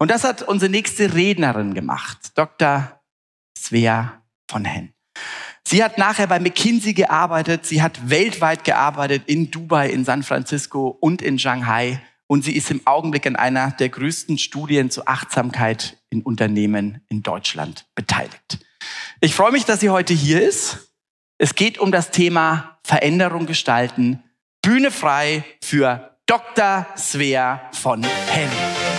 Und 0.00 0.10
das 0.10 0.24
hat 0.24 0.42
unsere 0.42 0.70
nächste 0.70 1.14
Rednerin 1.14 1.74
gemacht, 1.74 2.32
Dr. 2.34 2.98
Svea 3.56 4.22
von 4.50 4.64
Hen. 4.64 4.94
Sie 5.62 5.84
hat 5.84 5.98
nachher 5.98 6.26
bei 6.26 6.40
McKinsey 6.40 6.94
gearbeitet, 6.94 7.66
sie 7.66 7.82
hat 7.82 8.08
weltweit 8.08 8.64
gearbeitet, 8.64 9.24
in 9.26 9.50
Dubai, 9.50 9.90
in 9.90 10.06
San 10.06 10.22
Francisco 10.22 10.88
und 10.88 11.20
in 11.20 11.38
Shanghai. 11.38 12.00
Und 12.26 12.44
sie 12.44 12.56
ist 12.56 12.70
im 12.70 12.86
Augenblick 12.86 13.26
in 13.26 13.36
einer 13.36 13.72
der 13.72 13.90
größten 13.90 14.38
Studien 14.38 14.90
zur 14.90 15.06
Achtsamkeit 15.06 15.98
in 16.08 16.22
Unternehmen 16.22 17.02
in 17.10 17.22
Deutschland 17.22 17.84
beteiligt. 17.94 18.58
Ich 19.20 19.34
freue 19.34 19.52
mich, 19.52 19.66
dass 19.66 19.80
sie 19.80 19.90
heute 19.90 20.14
hier 20.14 20.42
ist. 20.42 20.94
Es 21.36 21.54
geht 21.54 21.78
um 21.78 21.92
das 21.92 22.10
Thema 22.10 22.78
Veränderung 22.84 23.44
gestalten. 23.44 24.22
Bühne 24.62 24.90
frei 24.90 25.44
für 25.62 26.16
Dr. 26.24 26.86
Svea 26.96 27.68
von 27.72 28.02
Hen. 28.02 28.89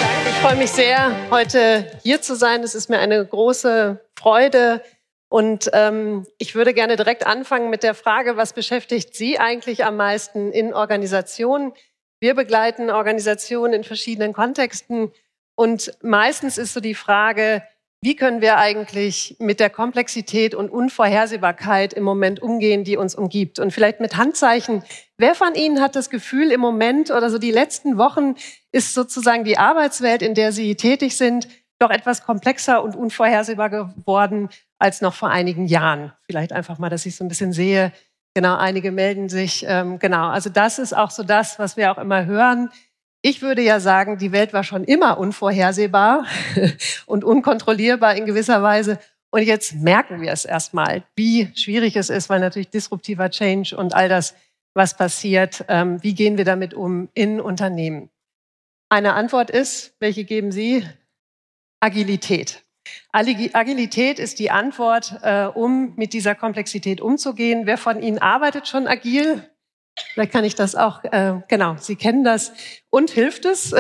Ich 0.42 0.48
freue 0.48 0.58
mich 0.58 0.72
sehr, 0.72 1.30
heute 1.30 1.86
hier 2.02 2.20
zu 2.20 2.36
sein. 2.36 2.64
Es 2.64 2.74
ist 2.74 2.90
mir 2.90 2.98
eine 2.98 3.24
große 3.24 4.04
Freude. 4.18 4.82
Und 5.30 5.70
ähm, 5.72 6.26
ich 6.40 6.56
würde 6.56 6.74
gerne 6.74 6.96
direkt 6.96 7.28
anfangen 7.28 7.70
mit 7.70 7.84
der 7.84 7.94
Frage, 7.94 8.38
was 8.38 8.54
beschäftigt 8.54 9.14
Sie 9.14 9.38
eigentlich 9.38 9.86
am 9.86 9.98
meisten 9.98 10.52
in 10.52 10.74
Organisationen? 10.74 11.74
Wir 12.20 12.34
begleiten 12.34 12.90
Organisationen 12.90 13.74
in 13.74 13.84
verschiedenen 13.84 14.34
Kontexten. 14.34 15.12
Und 15.54 15.96
meistens 16.02 16.58
ist 16.58 16.74
so 16.74 16.80
die 16.80 16.96
Frage, 16.96 17.62
wie 18.04 18.16
können 18.16 18.42
wir 18.42 18.58
eigentlich 18.58 19.36
mit 19.38 19.60
der 19.60 19.70
Komplexität 19.70 20.56
und 20.56 20.72
Unvorhersehbarkeit 20.72 21.94
im 21.94 22.04
Moment 22.04 22.42
umgehen, 22.42 22.84
die 22.84 22.98
uns 22.98 23.14
umgibt? 23.14 23.60
Und 23.60 23.72
vielleicht 23.72 24.00
mit 24.00 24.18
Handzeichen. 24.18 24.84
Wer 25.18 25.36
von 25.36 25.54
Ihnen 25.54 25.80
hat 25.82 25.96
das 25.96 26.10
Gefühl, 26.10 26.52
im 26.52 26.60
Moment 26.60 27.12
oder 27.12 27.30
so 27.30 27.38
die 27.38 27.52
letzten 27.52 28.00
Wochen 28.00 28.34
ist 28.72 28.96
sozusagen 28.96 29.44
die 29.44 29.60
Arbeitswelt, 29.60 30.24
in 30.24 30.34
der 30.34 30.52
Sie 30.52 30.74
tätig 30.76 31.16
sind, 31.16 31.48
doch 31.78 31.92
etwas 31.92 32.24
komplexer 32.24 32.84
und 32.84 32.96
unvorhersehbar 32.96 33.70
geworden 33.70 34.50
als 34.80 35.02
noch 35.02 35.14
vor 35.14 35.30
einigen 35.30 35.68
Jahren? 35.68 36.12
Vielleicht 36.26 36.54
einfach 36.54 36.80
mal, 36.80 36.90
dass 36.90 37.06
ich 37.06 37.16
so 37.16 37.24
ein 37.24 37.28
bisschen 37.28 37.54
sehe. 37.54 37.92
Genau, 38.34 38.56
einige 38.58 38.92
melden 38.92 39.30
sich. 39.30 39.64
Ähm, 39.68 40.00
genau, 40.00 40.30
also 40.30 40.50
das 40.50 40.80
ist 40.80 40.94
auch 40.98 41.12
so 41.12 41.22
das, 41.22 41.60
was 41.60 41.78
wir 41.78 41.92
auch 41.92 42.00
immer 42.00 42.26
hören 42.26 42.72
ich 43.22 43.42
würde 43.42 43.62
ja 43.62 43.80
sagen, 43.80 44.18
die 44.18 44.32
Welt 44.32 44.54
war 44.54 44.64
schon 44.64 44.84
immer 44.84 45.18
unvorhersehbar 45.18 46.26
und 47.06 47.24
unkontrollierbar 47.24 48.16
in 48.16 48.26
gewisser 48.26 48.64
Weise. 48.64 49.00
Und 49.30 49.44
jetzt 49.44 49.76
merken 49.76 50.22
wir 50.22 50.32
es 50.32 50.44
erstmal, 50.44 51.04
wie 51.16 51.50
schwierig 51.56 51.96
es 51.96 52.10
ist, 52.10 52.30
weil 52.30 52.40
natürlich 52.40 52.70
disruptiver 52.70 53.30
Change 53.30 53.78
und 53.78 53.94
all 53.94 54.10
das, 54.10 54.36
was 54.74 54.98
passiert, 54.98 55.66
ähm, 55.68 56.02
wie 56.04 56.14
gehen 56.14 56.38
wir 56.38 56.46
damit 56.46 56.74
um 56.74 57.10
in 57.14 57.40
Unternehmen? 57.40 58.10
Eine 58.90 59.14
Antwort 59.14 59.50
ist, 59.50 59.96
welche 60.00 60.26
geben 60.26 60.52
Sie? 60.52 60.86
Agilität. 61.80 62.64
Agilität 63.12 64.20
ist 64.20 64.40
die 64.40 64.52
Antwort, 64.52 65.20
äh, 65.22 65.46
um 65.46 65.94
mit 65.96 66.14
dieser 66.14 66.36
Komplexität 66.36 67.00
umzugehen. 67.00 67.66
Wer 67.66 67.78
von 67.78 68.02
Ihnen 68.02 68.20
arbeitet 68.20 68.68
schon 68.68 68.88
agil? 68.88 69.50
Vielleicht 70.14 70.32
kann 70.32 70.46
ich 70.46 70.56
das 70.56 70.76
auch, 70.76 71.04
äh, 71.04 71.42
genau, 71.48 71.76
Sie 71.80 71.96
kennen 71.96 72.24
das. 72.24 72.54
Und 72.90 73.12
hilft 73.12 73.46
es? 73.46 73.74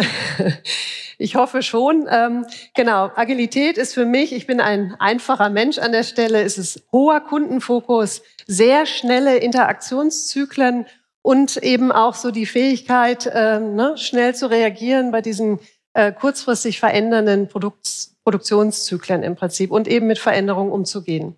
ich 1.17 1.35
hoffe 1.35 1.61
schon. 1.61 2.07
Ähm, 2.09 2.45
genau, 2.73 3.11
Agilität 3.15 3.77
ist 3.77 3.93
für 3.93 4.05
mich, 4.05 4.33
ich 4.33 4.47
bin 4.47 4.61
ein 4.61 4.95
einfacher 4.99 5.49
Mensch 5.49 5.77
an 5.77 5.91
der 5.91 6.03
Stelle, 6.03 6.41
es 6.43 6.57
ist 6.57 6.83
hoher 6.91 7.21
Kundenfokus, 7.21 8.21
sehr 8.47 8.85
schnelle 8.85 9.37
Interaktionszyklen 9.37 10.85
und 11.21 11.57
eben 11.57 11.91
auch 11.91 12.15
so 12.15 12.31
die 12.31 12.45
Fähigkeit, 12.45 13.25
äh, 13.27 13.59
ne, 13.59 13.97
schnell 13.97 14.35
zu 14.35 14.49
reagieren 14.49 15.11
bei 15.11 15.21
diesen 15.21 15.59
äh, 15.93 16.11
kurzfristig 16.11 16.79
verändernden 16.79 17.47
Produkt 17.47 18.11
Produktionszyklen 18.23 19.23
im 19.23 19.35
Prinzip 19.35 19.71
und 19.71 19.87
eben 19.87 20.05
mit 20.05 20.19
Veränderungen 20.19 20.71
umzugehen. 20.71 21.35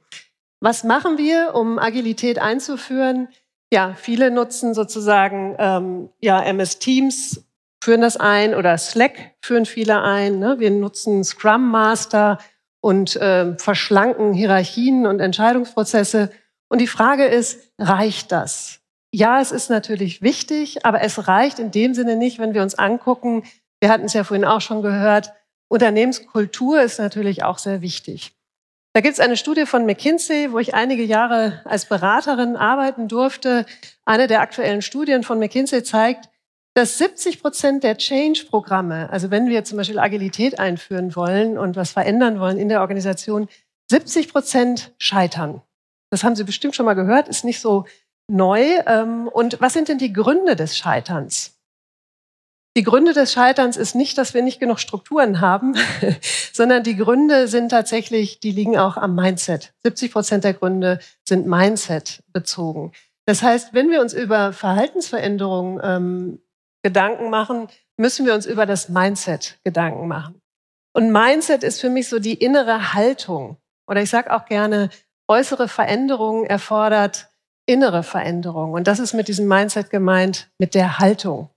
Was 0.59 0.83
machen 0.83 1.17
wir, 1.17 1.55
um 1.55 1.79
Agilität 1.79 2.39
einzuführen? 2.39 3.29
Ja, 3.73 3.95
viele 3.95 4.29
nutzen 4.29 4.75
sozusagen 4.75 5.55
ähm, 5.57 6.09
ja, 6.21 6.39
MS 6.43 6.77
Teams, 6.77 7.43
führen 7.83 8.01
das 8.01 8.17
ein 8.17 8.53
oder 8.53 8.77
Slack 8.77 9.33
führen 9.41 9.65
viele 9.65 10.03
ein. 10.03 10.37
Ne? 10.37 10.59
Wir 10.59 10.69
nutzen 10.69 11.23
Scrum 11.23 11.71
Master 11.71 12.37
und 12.81 13.15
äh, 13.15 13.57
verschlanken 13.57 14.31
Hierarchien 14.31 15.07
und 15.07 15.19
Entscheidungsprozesse. 15.19 16.29
Und 16.69 16.81
die 16.81 16.87
Frage 16.87 17.25
ist, 17.25 17.73
reicht 17.79 18.31
das? 18.31 18.79
Ja, 19.11 19.41
es 19.41 19.51
ist 19.51 19.71
natürlich 19.71 20.21
wichtig, 20.21 20.85
aber 20.85 21.01
es 21.01 21.27
reicht 21.27 21.57
in 21.57 21.71
dem 21.71 21.95
Sinne 21.95 22.15
nicht, 22.15 22.37
wenn 22.37 22.53
wir 22.53 22.61
uns 22.61 22.75
angucken, 22.75 23.41
wir 23.81 23.89
hatten 23.89 24.05
es 24.05 24.13
ja 24.13 24.23
vorhin 24.23 24.45
auch 24.45 24.61
schon 24.61 24.83
gehört, 24.83 25.33
Unternehmenskultur 25.67 26.79
ist 26.79 26.99
natürlich 26.99 27.43
auch 27.43 27.57
sehr 27.57 27.81
wichtig. 27.81 28.35
Da 28.95 29.01
gibt 29.01 29.13
es 29.13 29.19
eine 29.19 29.37
Studie 29.37 29.65
von 29.65 29.87
McKinsey, 29.87 30.51
wo 30.51 30.59
ich 30.59 30.75
einige 30.75 31.03
Jahre 31.03 31.61
als 31.65 31.85
Beraterin 31.85 32.55
arbeiten 32.55 33.07
durfte. 33.07 33.65
Eine 34.05 34.27
der 34.27 34.41
aktuellen 34.41 34.83
Studien 34.83 35.23
von 35.23 35.39
McKinsey 35.39 35.83
zeigt, 35.83 36.29
dass 36.75 36.99
70 36.99 37.41
Prozent 37.41 37.83
der 37.83 37.97
Change-Programme, 37.97 39.09
also 39.11 39.31
wenn 39.31 39.47
wir 39.47 39.63
zum 39.63 39.79
Beispiel 39.79 39.97
Agilität 39.97 40.59
einführen 40.59 41.15
wollen 41.15 41.57
und 41.57 41.75
was 41.75 41.91
verändern 41.91 42.39
wollen 42.39 42.59
in 42.59 42.69
der 42.69 42.81
Organisation, 42.81 43.47
70 43.89 44.31
Prozent 44.31 44.93
scheitern. 44.99 45.63
Das 46.11 46.23
haben 46.23 46.35
Sie 46.35 46.43
bestimmt 46.43 46.75
schon 46.75 46.85
mal 46.85 46.93
gehört, 46.93 47.27
ist 47.27 47.43
nicht 47.43 47.61
so 47.61 47.85
neu. 48.27 48.61
Ähm, 48.85 49.27
und 49.27 49.59
was 49.59 49.73
sind 49.73 49.87
denn 49.87 49.97
die 49.97 50.13
Gründe 50.13 50.55
des 50.55 50.77
Scheiterns? 50.77 51.52
Die 52.75 52.83
Gründe 52.83 53.13
des 53.13 53.31
Scheiterns 53.31 53.77
ist 53.77 53.93
nicht, 53.93 54.17
dass 54.17 54.33
wir 54.33 54.41
nicht 54.41 54.59
genug 54.59 54.79
Strukturen 54.79 55.41
haben, 55.41 55.75
sondern 56.53 56.81
die 56.83 56.95
Gründe 56.95 57.47
sind 57.47 57.69
tatsächlich, 57.69 58.39
die 58.39 58.51
liegen 58.51 58.77
auch 58.77 58.97
am 58.97 59.13
Mindset. 59.13 59.73
70 59.83 60.11
Prozent 60.11 60.43
der 60.43 60.55
Gründe 60.55 60.99
sind 61.27 61.45
Mindset 61.45 62.23
bezogen. 62.33 62.91
Das 63.27 63.43
heißt, 63.43 63.73
wenn 63.73 63.91
wir 63.91 64.01
uns 64.01 64.13
über 64.13 64.53
Verhaltensveränderungen 64.53 65.79
ähm, 65.83 66.39
Gedanken 66.83 67.29
machen, 67.29 67.67
müssen 67.97 68.25
wir 68.25 68.33
uns 68.33 68.47
über 68.47 68.65
das 68.65 68.89
Mindset 68.89 69.59
Gedanken 69.63 70.07
machen. 70.07 70.41
Und 70.93 71.11
Mindset 71.11 71.63
ist 71.63 71.79
für 71.79 71.89
mich 71.89 72.09
so 72.09 72.19
die 72.19 72.33
innere 72.33 72.93
Haltung. 72.93 73.57
Oder 73.87 74.01
ich 74.01 74.09
sage 74.09 74.33
auch 74.33 74.45
gerne, 74.45 74.89
äußere 75.27 75.67
Veränderung 75.67 76.45
erfordert 76.45 77.29
innere 77.65 78.03
Veränderung. 78.03 78.73
Und 78.73 78.87
das 78.87 78.99
ist 78.99 79.13
mit 79.13 79.27
diesem 79.27 79.47
Mindset 79.47 79.89
gemeint, 79.89 80.49
mit 80.57 80.75
der 80.75 80.99
Haltung. 80.99 81.49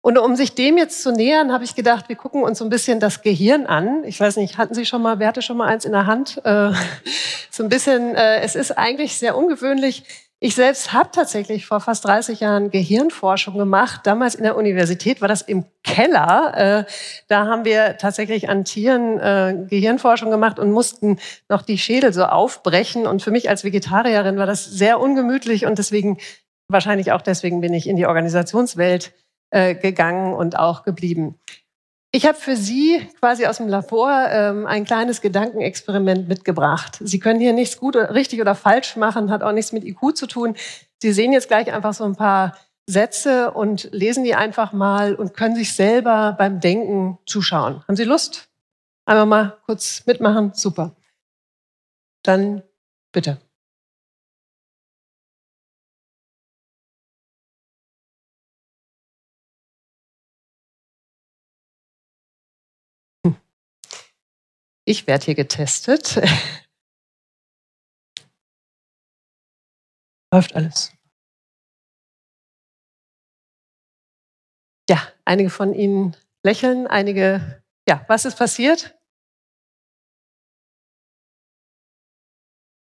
Und 0.00 0.16
um 0.16 0.36
sich 0.36 0.54
dem 0.54 0.78
jetzt 0.78 1.02
zu 1.02 1.12
nähern, 1.12 1.52
habe 1.52 1.64
ich 1.64 1.74
gedacht, 1.74 2.08
wir 2.08 2.16
gucken 2.16 2.42
uns 2.42 2.58
so 2.58 2.64
ein 2.64 2.70
bisschen 2.70 3.00
das 3.00 3.22
Gehirn 3.22 3.66
an. 3.66 4.04
Ich 4.04 4.20
weiß 4.20 4.36
nicht, 4.36 4.56
hatten 4.56 4.74
Sie 4.74 4.86
schon 4.86 5.02
mal, 5.02 5.18
wer 5.18 5.28
hatte 5.28 5.42
schon 5.42 5.56
mal 5.56 5.66
eins 5.66 5.84
in 5.84 5.92
der 5.92 6.06
Hand? 6.06 6.40
Äh, 6.44 6.70
so 7.50 7.64
ein 7.64 7.68
bisschen, 7.68 8.14
äh, 8.14 8.40
es 8.40 8.54
ist 8.54 8.78
eigentlich 8.78 9.18
sehr 9.18 9.36
ungewöhnlich. 9.36 10.04
Ich 10.40 10.54
selbst 10.54 10.92
habe 10.92 11.10
tatsächlich 11.10 11.66
vor 11.66 11.80
fast 11.80 12.04
30 12.04 12.38
Jahren 12.38 12.70
Gehirnforschung 12.70 13.58
gemacht. 13.58 14.02
Damals 14.04 14.36
in 14.36 14.44
der 14.44 14.56
Universität 14.56 15.20
war 15.20 15.26
das 15.26 15.42
im 15.42 15.64
Keller. 15.82 16.52
Äh, 16.56 16.84
da 17.26 17.46
haben 17.46 17.64
wir 17.64 17.98
tatsächlich 17.98 18.48
an 18.48 18.64
Tieren 18.64 19.66
Gehirnforschung 19.68 20.30
gemacht 20.30 20.60
und 20.60 20.70
mussten 20.70 21.18
noch 21.48 21.62
die 21.62 21.76
Schädel 21.76 22.12
so 22.12 22.22
aufbrechen. 22.22 23.08
Und 23.08 23.20
für 23.20 23.32
mich 23.32 23.50
als 23.50 23.64
Vegetarierin 23.64 24.38
war 24.38 24.46
das 24.46 24.64
sehr 24.64 25.00
ungemütlich 25.00 25.66
und 25.66 25.76
deswegen, 25.76 26.18
wahrscheinlich 26.68 27.10
auch 27.10 27.22
deswegen 27.22 27.60
bin 27.60 27.74
ich 27.74 27.88
in 27.88 27.96
die 27.96 28.06
Organisationswelt 28.06 29.12
äh, 29.50 29.74
gegangen 29.74 30.34
und 30.34 30.58
auch 30.58 30.82
geblieben. 30.82 31.38
Ich 32.10 32.26
habe 32.26 32.38
für 32.38 32.56
Sie 32.56 33.06
quasi 33.20 33.46
aus 33.46 33.58
dem 33.58 33.68
Labor 33.68 34.28
ähm, 34.30 34.66
ein 34.66 34.84
kleines 34.84 35.20
Gedankenexperiment 35.20 36.26
mitgebracht. 36.26 36.98
Sie 37.00 37.18
können 37.18 37.38
hier 37.38 37.52
nichts 37.52 37.78
gut, 37.78 37.96
richtig 37.96 38.40
oder 38.40 38.54
falsch 38.54 38.96
machen, 38.96 39.30
hat 39.30 39.42
auch 39.42 39.52
nichts 39.52 39.72
mit 39.72 39.84
IQ 39.84 40.16
zu 40.16 40.26
tun. 40.26 40.56
Sie 41.02 41.12
sehen 41.12 41.32
jetzt 41.32 41.48
gleich 41.48 41.70
einfach 41.70 41.92
so 41.92 42.04
ein 42.04 42.16
paar 42.16 42.56
Sätze 42.86 43.50
und 43.50 43.90
lesen 43.92 44.24
die 44.24 44.34
einfach 44.34 44.72
mal 44.72 45.14
und 45.14 45.34
können 45.34 45.54
sich 45.54 45.74
selber 45.74 46.34
beim 46.38 46.60
Denken 46.60 47.18
zuschauen. 47.26 47.84
Haben 47.86 47.96
Sie 47.96 48.04
Lust? 48.04 48.48
Einmal 49.04 49.26
mal 49.26 49.58
kurz 49.66 50.06
mitmachen? 50.06 50.52
Super. 50.54 50.96
Dann 52.22 52.62
bitte. 53.12 53.38
Ich 64.88 65.06
werde 65.06 65.26
hier 65.26 65.34
getestet. 65.34 66.16
Läuft 70.32 70.56
alles. 70.56 70.94
Ja, 74.88 75.12
einige 75.26 75.50
von 75.50 75.74
Ihnen 75.74 76.16
lächeln, 76.42 76.86
einige, 76.86 77.62
ja, 77.86 78.02
was 78.08 78.24
ist 78.24 78.38
passiert? 78.38 78.98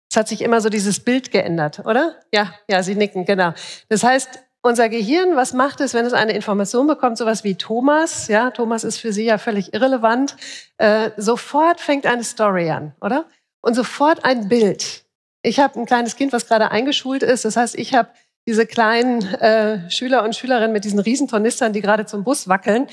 Es 0.08 0.16
hat 0.16 0.28
sich 0.28 0.42
immer 0.42 0.60
so 0.60 0.68
dieses 0.68 1.02
Bild 1.02 1.32
geändert, 1.32 1.80
oder? 1.80 2.22
Ja, 2.32 2.54
ja, 2.70 2.84
Sie 2.84 2.94
nicken, 2.94 3.24
genau. 3.24 3.54
Das 3.88 4.04
heißt, 4.04 4.38
unser 4.68 4.88
Gehirn, 4.88 5.34
was 5.36 5.52
macht 5.52 5.80
es, 5.80 5.94
wenn 5.94 6.06
es 6.06 6.12
eine 6.12 6.32
Information 6.32 6.86
bekommt, 6.86 7.18
sowas 7.18 7.42
wie 7.42 7.56
Thomas, 7.56 8.28
ja, 8.28 8.50
Thomas 8.50 8.84
ist 8.84 8.98
für 8.98 9.12
Sie 9.12 9.24
ja 9.24 9.38
völlig 9.38 9.74
irrelevant, 9.74 10.36
äh, 10.76 11.10
sofort 11.16 11.80
fängt 11.80 12.06
eine 12.06 12.22
Story 12.24 12.70
an, 12.70 12.94
oder? 13.00 13.24
Und 13.60 13.74
sofort 13.74 14.24
ein 14.24 14.48
Bild. 14.48 15.04
Ich 15.42 15.58
habe 15.58 15.80
ein 15.80 15.86
kleines 15.86 16.16
Kind, 16.16 16.32
was 16.32 16.46
gerade 16.46 16.70
eingeschult 16.70 17.22
ist, 17.22 17.44
das 17.44 17.56
heißt, 17.56 17.76
ich 17.76 17.94
habe 17.94 18.10
diese 18.46 18.64
kleinen 18.64 19.22
äh, 19.34 19.90
Schüler 19.90 20.24
und 20.24 20.34
Schülerinnen 20.34 20.72
mit 20.72 20.84
diesen 20.84 20.98
Riesentornistern, 20.98 21.74
die 21.74 21.82
gerade 21.82 22.06
zum 22.06 22.24
Bus 22.24 22.48
wackeln, 22.48 22.86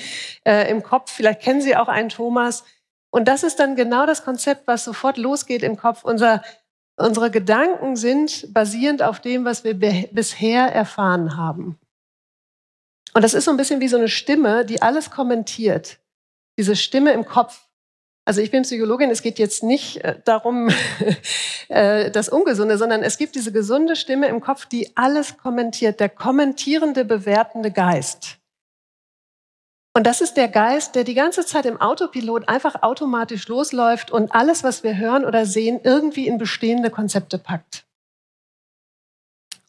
äh, 0.44 0.70
im 0.70 0.82
Kopf. 0.82 1.10
Vielleicht 1.10 1.40
kennen 1.40 1.62
Sie 1.62 1.74
auch 1.76 1.88
einen 1.88 2.10
Thomas. 2.10 2.64
Und 3.10 3.26
das 3.26 3.42
ist 3.42 3.58
dann 3.58 3.74
genau 3.74 4.04
das 4.04 4.22
Konzept, 4.22 4.66
was 4.66 4.84
sofort 4.84 5.16
losgeht 5.16 5.62
im 5.62 5.78
Kopf. 5.78 6.04
Unser, 6.04 6.42
unsere 6.96 7.30
Gedanken 7.30 7.96
sind 7.96 8.52
basierend 8.52 9.02
auf 9.02 9.20
dem, 9.20 9.44
was 9.44 9.64
wir 9.64 9.74
bisher 9.74 10.66
erfahren 10.74 11.36
haben. 11.36 11.78
Und 13.14 13.22
das 13.22 13.34
ist 13.34 13.44
so 13.44 13.50
ein 13.50 13.56
bisschen 13.56 13.80
wie 13.80 13.88
so 13.88 13.96
eine 13.96 14.08
Stimme, 14.08 14.64
die 14.64 14.82
alles 14.82 15.10
kommentiert. 15.10 15.98
Diese 16.58 16.76
Stimme 16.76 17.12
im 17.12 17.24
Kopf. 17.24 17.66
Also 18.26 18.40
ich 18.40 18.50
bin 18.50 18.64
Psychologin, 18.64 19.10
es 19.10 19.22
geht 19.22 19.38
jetzt 19.38 19.62
nicht 19.62 20.04
äh, 20.04 20.20
darum, 20.24 20.68
äh, 21.68 22.10
das 22.10 22.28
Ungesunde, 22.28 22.76
sondern 22.76 23.02
es 23.02 23.18
gibt 23.18 23.36
diese 23.36 23.52
gesunde 23.52 23.94
Stimme 23.94 24.26
im 24.26 24.40
Kopf, 24.40 24.66
die 24.66 24.96
alles 24.96 25.38
kommentiert, 25.38 26.00
der 26.00 26.08
kommentierende, 26.08 27.04
bewertende 27.04 27.70
Geist. 27.70 28.38
Und 29.96 30.06
das 30.06 30.20
ist 30.20 30.36
der 30.36 30.48
Geist, 30.48 30.94
der 30.94 31.04
die 31.04 31.14
ganze 31.14 31.46
Zeit 31.46 31.64
im 31.64 31.80
Autopilot 31.80 32.50
einfach 32.50 32.82
automatisch 32.82 33.48
losläuft 33.48 34.10
und 34.10 34.34
alles, 34.34 34.62
was 34.62 34.82
wir 34.82 34.98
hören 34.98 35.24
oder 35.24 35.46
sehen, 35.46 35.80
irgendwie 35.82 36.26
in 36.26 36.36
bestehende 36.36 36.90
Konzepte 36.90 37.38
packt. 37.38 37.86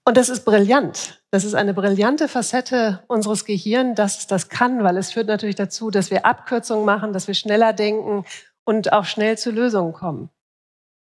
Und 0.04 0.18
das 0.18 0.28
ist 0.28 0.44
brillant. 0.44 1.22
Das 1.32 1.46
ist 1.46 1.54
eine 1.54 1.74
brillante 1.74 2.28
Facette 2.28 3.06
unseres 3.08 3.46
Gehirns, 3.46 3.96
dass 3.96 4.18
es 4.18 4.28
das 4.28 4.50
kann, 4.50 4.84
weil 4.84 4.98
es 4.98 5.14
führt 5.14 5.28
natürlich 5.28 5.56
dazu, 5.56 5.92
dass 5.92 6.12
wir 6.12 6.26
Abkürzungen 6.26 6.84
machen, 6.84 7.14
dass 7.14 7.30
wir 7.30 7.34
schneller 7.34 7.72
denken 7.72 8.26
und 8.66 8.92
auch 8.92 9.06
schnell 9.06 9.38
zu 9.38 9.52
Lösungen 9.52 9.94
kommen. 9.94 10.30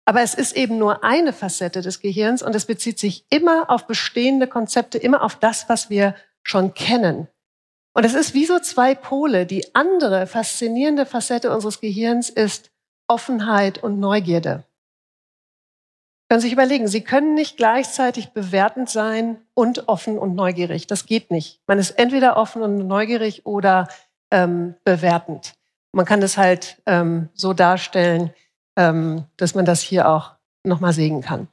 Aber 0.05 0.23
es 0.23 0.33
ist 0.33 0.57
eben 0.57 0.79
nur 0.79 1.03
eine 1.03 1.31
Facette 1.31 1.83
des 1.83 1.99
Gehirns 1.99 2.41
und 2.41 2.55
es 2.55 2.65
bezieht 2.65 2.97
sich 2.97 3.27
immer 3.29 3.69
auf 3.69 3.85
bestehende 3.85 4.47
Konzepte, 4.47 4.97
immer 4.97 5.21
auf 5.21 5.35
das, 5.35 5.69
was 5.69 5.91
wir 5.91 6.15
schon 6.41 6.73
kennen. 6.73 7.27
Und 7.93 8.05
es 8.05 8.13
ist 8.13 8.33
wie 8.33 8.45
so 8.45 8.59
zwei 8.59 8.95
Pole. 8.95 9.45
Die 9.45 9.75
andere 9.75 10.27
faszinierende 10.27 11.05
Facette 11.05 11.53
unseres 11.53 11.81
Gehirns 11.81 12.29
ist 12.29 12.71
Offenheit 13.07 13.83
und 13.83 13.99
Neugierde 13.99 14.63
können 16.31 16.39
sich 16.39 16.53
überlegen, 16.53 16.87
Sie 16.87 17.01
können 17.01 17.33
nicht 17.33 17.57
gleichzeitig 17.57 18.29
bewertend 18.29 18.89
sein 18.89 19.41
und 19.53 19.89
offen 19.89 20.17
und 20.17 20.33
neugierig. 20.33 20.87
Das 20.87 21.05
geht 21.05 21.29
nicht. 21.29 21.59
Man 21.67 21.77
ist 21.77 21.91
entweder 21.99 22.37
offen 22.37 22.61
und 22.61 22.87
neugierig 22.87 23.45
oder 23.45 23.89
ähm, 24.31 24.75
bewertend. 24.85 25.55
Man 25.91 26.05
kann 26.05 26.21
das 26.21 26.37
halt 26.37 26.81
ähm, 26.85 27.27
so 27.33 27.51
darstellen, 27.51 28.33
ähm, 28.77 29.25
dass 29.35 29.55
man 29.55 29.65
das 29.65 29.81
hier 29.81 30.07
auch 30.07 30.31
nochmal 30.63 30.93
sehen 30.93 31.19
kann. 31.19 31.49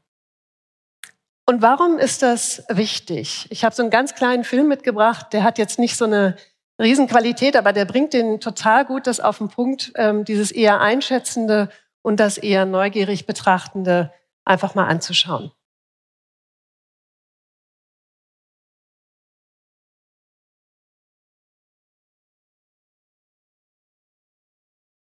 Und 1.48 1.62
warum 1.62 1.98
ist 1.98 2.20
das 2.20 2.62
wichtig? 2.68 3.46
Ich 3.48 3.64
habe 3.64 3.74
so 3.74 3.82
einen 3.82 3.90
ganz 3.90 4.14
kleinen 4.14 4.44
Film 4.44 4.68
mitgebracht, 4.68 5.32
der 5.32 5.44
hat 5.44 5.56
jetzt 5.56 5.78
nicht 5.78 5.96
so 5.96 6.04
eine 6.04 6.36
Riesenqualität, 6.78 7.56
aber 7.56 7.72
der 7.72 7.86
bringt 7.86 8.12
den 8.12 8.38
total 8.38 8.84
gut 8.84 9.06
das 9.06 9.18
auf 9.18 9.38
den 9.38 9.48
Punkt, 9.48 9.90
ähm, 9.96 10.26
dieses 10.26 10.50
eher 10.50 10.82
einschätzende 10.82 11.70
und 12.02 12.20
das 12.20 12.36
eher 12.36 12.66
neugierig 12.66 13.24
betrachtende 13.24 14.12
einfach 14.44 14.74
mal 14.74 14.88
anzuschauen. 14.88 15.50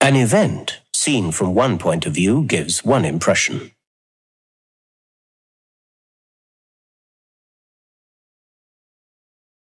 An 0.00 0.14
event, 0.14 0.84
seen 0.94 1.32
from 1.32 1.56
one 1.56 1.76
point 1.76 2.06
of 2.06 2.14
view, 2.14 2.46
gives 2.46 2.84
one 2.86 3.04
impression. 3.04 3.72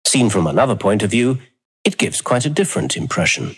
Seen 0.09 0.31
from 0.31 0.47
another 0.47 0.75
point 0.75 1.03
of 1.03 1.11
view, 1.11 1.39
it 1.85 1.99
gives 1.99 2.23
quite 2.23 2.47
a 2.47 2.51
different 2.51 2.97
impression. 2.97 3.57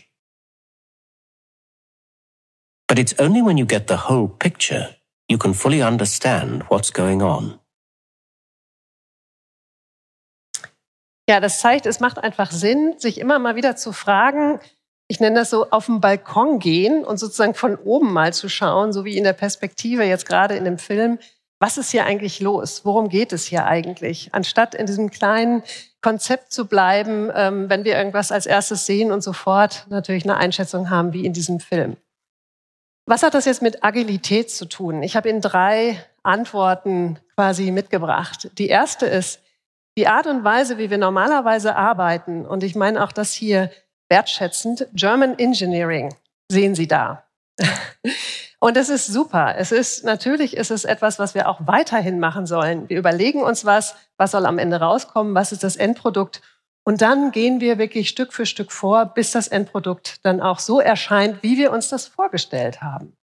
But 2.88 2.98
it's 2.98 3.14
only 3.20 3.40
when 3.40 3.56
you 3.56 3.64
get 3.64 3.86
the 3.86 4.08
whole 4.08 4.26
picture 4.26 4.96
you 5.28 5.38
can 5.38 5.54
fully 5.54 5.80
understand 5.80 6.64
what's 6.68 6.92
going 6.92 7.22
on. 7.22 7.60
Ja, 11.28 11.38
das 11.38 11.60
zeigt, 11.60 11.86
es 11.86 12.00
macht 12.00 12.18
einfach 12.18 12.50
Sinn, 12.50 12.94
sich 12.98 13.20
immer 13.20 13.38
mal 13.38 13.54
wieder 13.54 13.76
zu 13.76 13.92
fragen, 13.92 14.58
ich 15.06 15.20
nenne 15.20 15.38
das 15.38 15.50
so 15.50 15.70
auf 15.70 15.86
den 15.86 16.00
Balkon 16.00 16.58
gehen 16.58 17.04
und 17.04 17.18
sozusagen 17.18 17.54
von 17.54 17.76
oben 17.76 18.12
mal 18.12 18.32
zu 18.32 18.48
schauen, 18.48 18.92
so 18.92 19.04
wie 19.04 19.16
in 19.16 19.22
der 19.22 19.34
Perspektive 19.34 20.02
jetzt 20.02 20.26
gerade 20.26 20.56
in 20.56 20.64
dem 20.64 20.78
Film, 20.78 21.20
was 21.60 21.76
ist 21.76 21.90
hier 21.90 22.06
eigentlich 22.06 22.40
los? 22.40 22.84
Worum 22.84 23.10
geht 23.10 23.32
es 23.32 23.44
hier 23.44 23.66
eigentlich? 23.66 24.30
Anstatt 24.32 24.74
in 24.74 24.86
diesem 24.86 25.10
kleinen 25.10 25.62
Konzept 26.00 26.52
zu 26.52 26.66
bleiben, 26.66 27.30
ähm, 27.34 27.68
wenn 27.68 27.84
wir 27.84 27.96
irgendwas 27.96 28.32
als 28.32 28.46
erstes 28.46 28.86
sehen 28.86 29.12
und 29.12 29.22
sofort 29.22 29.86
natürlich 29.90 30.24
eine 30.24 30.38
Einschätzung 30.38 30.88
haben, 30.88 31.12
wie 31.12 31.26
in 31.26 31.34
diesem 31.34 31.60
Film. 31.60 31.98
Was 33.06 33.22
hat 33.22 33.34
das 33.34 33.44
jetzt 33.44 33.60
mit 33.60 33.84
Agilität 33.84 34.50
zu 34.50 34.64
tun? 34.64 35.02
Ich 35.02 35.16
habe 35.16 35.28
Ihnen 35.28 35.42
drei 35.42 36.02
Antworten 36.22 37.18
quasi 37.34 37.70
mitgebracht. 37.70 38.50
Die 38.56 38.68
erste 38.68 39.04
ist, 39.06 39.40
die 39.98 40.06
Art 40.06 40.26
und 40.26 40.44
Weise, 40.44 40.78
wie 40.78 40.88
wir 40.88 40.98
normalerweise 40.98 41.76
arbeiten, 41.76 42.46
und 42.46 42.62
ich 42.62 42.74
meine 42.74 43.04
auch 43.04 43.12
das 43.12 43.34
hier 43.34 43.70
wertschätzend, 44.08 44.86
German 44.94 45.38
Engineering, 45.38 46.14
sehen 46.50 46.74
Sie 46.74 46.88
da. 46.88 47.24
Und 48.62 48.76
es 48.76 48.90
ist 48.90 49.06
super. 49.06 49.54
Es 49.56 49.72
ist, 49.72 50.04
natürlich 50.04 50.56
ist 50.56 50.70
es 50.70 50.84
etwas, 50.84 51.18
was 51.18 51.34
wir 51.34 51.48
auch 51.48 51.60
weiterhin 51.66 52.20
machen 52.20 52.46
sollen. 52.46 52.88
Wir 52.88 52.98
überlegen 52.98 53.42
uns 53.42 53.64
was, 53.64 53.96
was 54.18 54.32
soll 54.32 54.44
am 54.44 54.58
Ende 54.58 54.80
rauskommen, 54.80 55.34
was 55.34 55.52
ist 55.52 55.64
das 55.64 55.76
Endprodukt 55.76 56.42
und 56.84 57.02
dann 57.02 57.30
gehen 57.30 57.60
wir 57.60 57.78
wirklich 57.78 58.08
Stück 58.08 58.32
für 58.32 58.46
Stück 58.46 58.72
vor, 58.72 59.06
bis 59.06 59.32
das 59.32 59.48
Endprodukt 59.48 60.24
dann 60.24 60.40
auch 60.40 60.58
so 60.58 60.80
erscheint, 60.80 61.42
wie 61.42 61.58
wir 61.58 61.72
uns 61.72 61.88
das 61.88 62.06
vorgestellt 62.06 62.80
haben. 62.82 63.16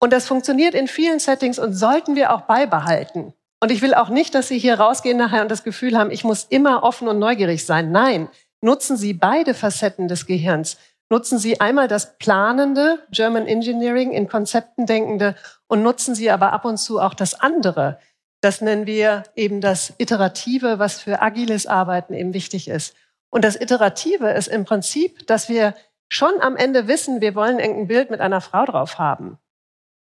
Und 0.00 0.12
das 0.12 0.26
funktioniert 0.26 0.74
in 0.74 0.86
vielen 0.86 1.18
Settings 1.18 1.58
und 1.58 1.74
sollten 1.74 2.14
wir 2.14 2.32
auch 2.32 2.42
beibehalten. 2.42 3.32
Und 3.60 3.70
ich 3.70 3.82
will 3.82 3.94
auch 3.94 4.10
nicht, 4.10 4.34
dass 4.34 4.48
Sie 4.48 4.58
hier 4.58 4.78
rausgehen 4.78 5.16
nachher 5.16 5.42
und 5.42 5.50
das 5.50 5.64
Gefühl 5.64 5.96
haben, 5.96 6.10
ich 6.10 6.24
muss 6.24 6.44
immer 6.44 6.82
offen 6.82 7.08
und 7.08 7.18
neugierig 7.18 7.64
sein. 7.64 7.90
Nein, 7.90 8.28
nutzen 8.60 8.96
Sie 8.96 9.14
beide 9.14 9.54
Facetten 9.54 10.06
des 10.06 10.26
Gehirns. 10.26 10.76
Nutzen 11.10 11.38
Sie 11.38 11.60
einmal 11.60 11.88
das 11.88 12.16
planende 12.18 12.98
German 13.10 13.46
Engineering 13.46 14.12
in 14.12 14.28
Konzepten 14.28 14.86
denkende 14.86 15.36
und 15.66 15.82
nutzen 15.82 16.14
Sie 16.14 16.30
aber 16.30 16.52
ab 16.52 16.64
und 16.64 16.78
zu 16.78 17.00
auch 17.00 17.14
das 17.14 17.34
andere, 17.34 17.98
das 18.44 18.60
nennen 18.60 18.86
wir 18.86 19.22
eben 19.36 19.62
das 19.62 19.94
Iterative, 19.96 20.78
was 20.78 21.00
für 21.00 21.22
agiles 21.22 21.66
Arbeiten 21.66 22.12
eben 22.12 22.34
wichtig 22.34 22.68
ist. 22.68 22.94
Und 23.30 23.42
das 23.42 23.56
Iterative 23.56 24.30
ist 24.30 24.48
im 24.48 24.66
Prinzip, 24.66 25.26
dass 25.26 25.48
wir 25.48 25.74
schon 26.10 26.40
am 26.40 26.54
Ende 26.54 26.86
wissen, 26.86 27.22
wir 27.22 27.34
wollen 27.34 27.58
irgendein 27.58 27.88
Bild 27.88 28.10
mit 28.10 28.20
einer 28.20 28.42
Frau 28.42 28.66
drauf 28.66 28.98
haben. 28.98 29.38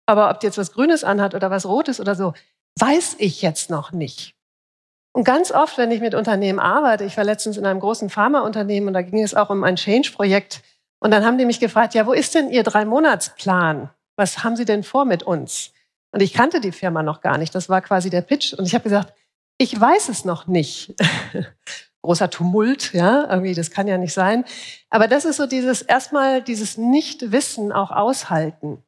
Aber 0.08 0.30
ob 0.30 0.40
die 0.40 0.48
jetzt 0.48 0.58
was 0.58 0.72
Grünes 0.72 1.04
anhat 1.04 1.36
oder 1.36 1.52
was 1.52 1.66
Rotes 1.66 2.00
oder 2.00 2.16
so, 2.16 2.34
weiß 2.80 3.18
ich 3.20 3.42
jetzt 3.42 3.70
noch 3.70 3.92
nicht. 3.92 4.36
Und 5.16 5.26
ganz 5.26 5.52
oft, 5.52 5.78
wenn 5.78 5.92
ich 5.92 6.02
mit 6.02 6.16
Unternehmen 6.16 6.60
arbeite, 6.60 7.04
ich 7.04 7.16
war 7.16 7.24
letztens 7.24 7.58
in 7.58 7.68
einem 7.68 7.80
großen 7.80 8.10
Pharmaunternehmen 8.10 8.88
und 8.88 8.94
da 8.94 9.04
ging 9.04 9.22
es 9.22 9.36
auch 9.36 9.52
um 9.52 9.64
ein 9.64 9.76
Change-Projekt. 9.76 10.64
Und 11.04 11.12
dann 11.12 11.26
haben 11.26 11.38
die 11.38 11.46
mich 11.46 11.60
gefragt, 11.60 11.96
ja, 11.96 12.08
wo 12.08 12.14
ist 12.14 12.34
denn 12.34 12.50
Ihr 12.50 12.64
Drei-Monats-Plan? 12.64 13.90
Was 14.16 14.46
haben 14.46 14.56
Sie 14.56 14.64
denn 14.64 14.84
vor 14.84 15.04
mit 15.04 15.22
uns? 15.22 15.74
Und 16.12 16.22
ich 16.22 16.34
kannte 16.34 16.62
die 16.62 16.72
Firma 16.72 17.04
noch 17.04 17.20
gar 17.20 17.38
nicht. 17.38 17.54
Das 17.54 17.68
war 17.68 17.82
quasi 17.82 18.10
der 18.10 18.22
Pitch. 18.22 18.54
Und 18.54 18.66
ich 18.66 18.74
habe 18.74 18.86
gesagt, 18.86 19.14
ich 19.58 19.78
weiß 19.78 20.08
es 20.08 20.24
noch 20.24 20.48
nicht. 20.48 20.96
Großer 22.04 22.30
Tumult, 22.30 22.94
ja, 22.94 23.30
irgendwie, 23.30 23.54
das 23.54 23.70
kann 23.70 23.86
ja 23.90 23.98
nicht 23.98 24.14
sein. 24.14 24.46
Aber 24.90 25.10
das 25.10 25.26
ist 25.26 25.36
so 25.36 25.46
dieses, 25.46 25.82
erstmal 25.82 26.42
dieses 26.42 26.78
Nichtwissen 26.78 27.74
auch 27.74 27.92
aushalten. 27.92 28.82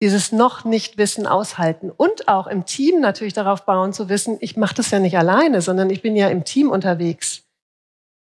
Dieses 0.00 0.30
noch 0.30 0.64
nicht 0.64 0.98
Wissen 0.98 1.26
aushalten. 1.26 1.90
Und 1.90 2.28
auch 2.28 2.46
im 2.46 2.64
Team 2.64 3.00
natürlich 3.00 3.34
darauf 3.34 3.64
bauen 3.64 3.92
zu 3.92 4.08
wissen, 4.08 4.36
ich 4.40 4.56
mache 4.56 4.76
das 4.76 4.92
ja 4.92 5.00
nicht 5.00 5.18
alleine, 5.18 5.62
sondern 5.62 5.90
ich 5.90 6.00
bin 6.00 6.14
ja 6.14 6.28
im 6.28 6.44
Team 6.44 6.70
unterwegs. 6.70 7.47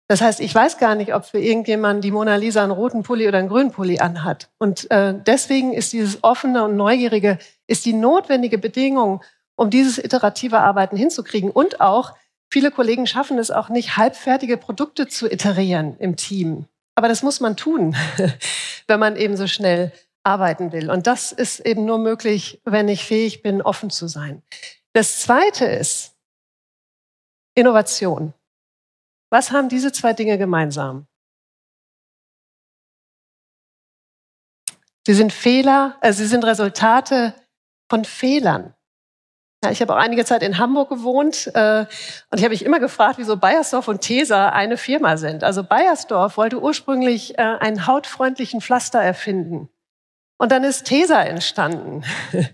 Das 0.08 0.20
heißt, 0.20 0.40
ich 0.40 0.54
weiß 0.54 0.78
gar 0.78 0.94
nicht, 0.94 1.14
ob 1.14 1.24
für 1.24 1.40
irgendjemanden 1.40 2.00
die 2.00 2.12
Mona 2.12 2.36
Lisa 2.36 2.62
einen 2.62 2.70
roten 2.70 3.02
Pulli 3.02 3.26
oder 3.26 3.38
einen 3.38 3.48
grünen 3.48 3.72
Pulli 3.72 3.98
anhat. 3.98 4.48
Und 4.58 4.88
äh, 4.90 5.14
deswegen 5.26 5.72
ist 5.72 5.92
dieses 5.92 6.22
offene 6.22 6.64
und 6.64 6.76
neugierige 6.76 7.38
ist 7.66 7.84
die 7.84 7.92
notwendige 7.92 8.58
Bedingung, 8.58 9.22
um 9.56 9.68
dieses 9.68 9.98
iterative 9.98 10.60
Arbeiten 10.60 10.96
hinzukriegen. 10.96 11.50
Und 11.50 11.80
auch 11.80 12.14
viele 12.50 12.70
Kollegen 12.70 13.06
schaffen 13.08 13.38
es 13.38 13.50
auch 13.50 13.68
nicht, 13.68 13.96
halbfertige 13.96 14.56
Produkte 14.56 15.08
zu 15.08 15.30
iterieren 15.30 15.96
im 15.98 16.14
Team. 16.14 16.66
Aber 16.94 17.08
das 17.08 17.22
muss 17.24 17.40
man 17.40 17.56
tun, 17.56 17.96
wenn 18.86 19.00
man 19.00 19.16
eben 19.16 19.36
so 19.36 19.48
schnell 19.48 19.92
arbeiten 20.22 20.72
will. 20.72 20.90
Und 20.90 21.06
das 21.06 21.32
ist 21.32 21.60
eben 21.60 21.84
nur 21.84 21.98
möglich, 21.98 22.60
wenn 22.64 22.88
ich 22.88 23.04
fähig 23.04 23.42
bin, 23.42 23.60
offen 23.60 23.90
zu 23.90 24.06
sein. 24.06 24.42
Das 24.92 25.20
Zweite 25.20 25.66
ist 25.66 26.14
Innovation. 27.54 28.34
Was 29.30 29.50
haben 29.50 29.68
diese 29.68 29.92
zwei 29.92 30.12
Dinge 30.12 30.38
gemeinsam? 30.38 31.06
Sie 35.06 35.14
sind 35.14 35.32
Fehler, 35.32 35.96
also 36.00 36.18
sie 36.18 36.28
sind 36.28 36.44
Resultate 36.44 37.34
von 37.88 38.04
Fehlern. 38.04 38.74
Ja, 39.64 39.70
ich 39.70 39.80
habe 39.80 39.94
auch 39.94 39.98
einige 39.98 40.24
Zeit 40.24 40.42
in 40.42 40.58
Hamburg 40.58 40.88
gewohnt 40.90 41.50
äh, 41.54 41.86
und 42.30 42.38
ich 42.38 42.42
habe 42.42 42.50
mich 42.50 42.64
immer 42.64 42.80
gefragt, 42.80 43.18
wieso 43.18 43.36
Bayersdorf 43.36 43.88
und 43.88 44.00
Tesa 44.00 44.50
eine 44.50 44.76
Firma 44.76 45.16
sind. 45.16 45.44
Also 45.44 45.64
Bayersdorf 45.64 46.36
wollte 46.36 46.60
ursprünglich 46.60 47.38
äh, 47.38 47.42
einen 47.42 47.86
hautfreundlichen 47.86 48.60
Pflaster 48.60 49.00
erfinden. 49.00 49.68
Und 50.38 50.52
dann 50.52 50.64
ist 50.64 50.84
Tesa 50.84 51.22
entstanden. 51.22 52.04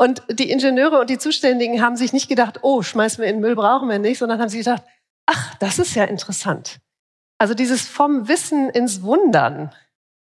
Und 0.00 0.22
die 0.30 0.48
Ingenieure 0.52 1.00
und 1.00 1.10
die 1.10 1.18
Zuständigen 1.18 1.82
haben 1.82 1.96
sich 1.96 2.12
nicht 2.12 2.28
gedacht, 2.28 2.60
oh, 2.62 2.82
schmeißen 2.82 3.20
wir 3.20 3.28
in 3.28 3.36
den 3.36 3.40
Müll, 3.40 3.56
brauchen 3.56 3.88
wir 3.88 3.98
nicht, 3.98 4.18
sondern 4.18 4.40
haben 4.40 4.48
sich 4.48 4.60
gedacht, 4.60 4.84
ach, 5.28 5.54
das 5.56 5.78
ist 5.78 5.94
ja 5.94 6.04
interessant. 6.04 6.80
Also 7.38 7.54
dieses 7.54 7.86
vom 7.86 8.28
Wissen 8.28 8.70
ins 8.70 9.02
Wundern. 9.02 9.72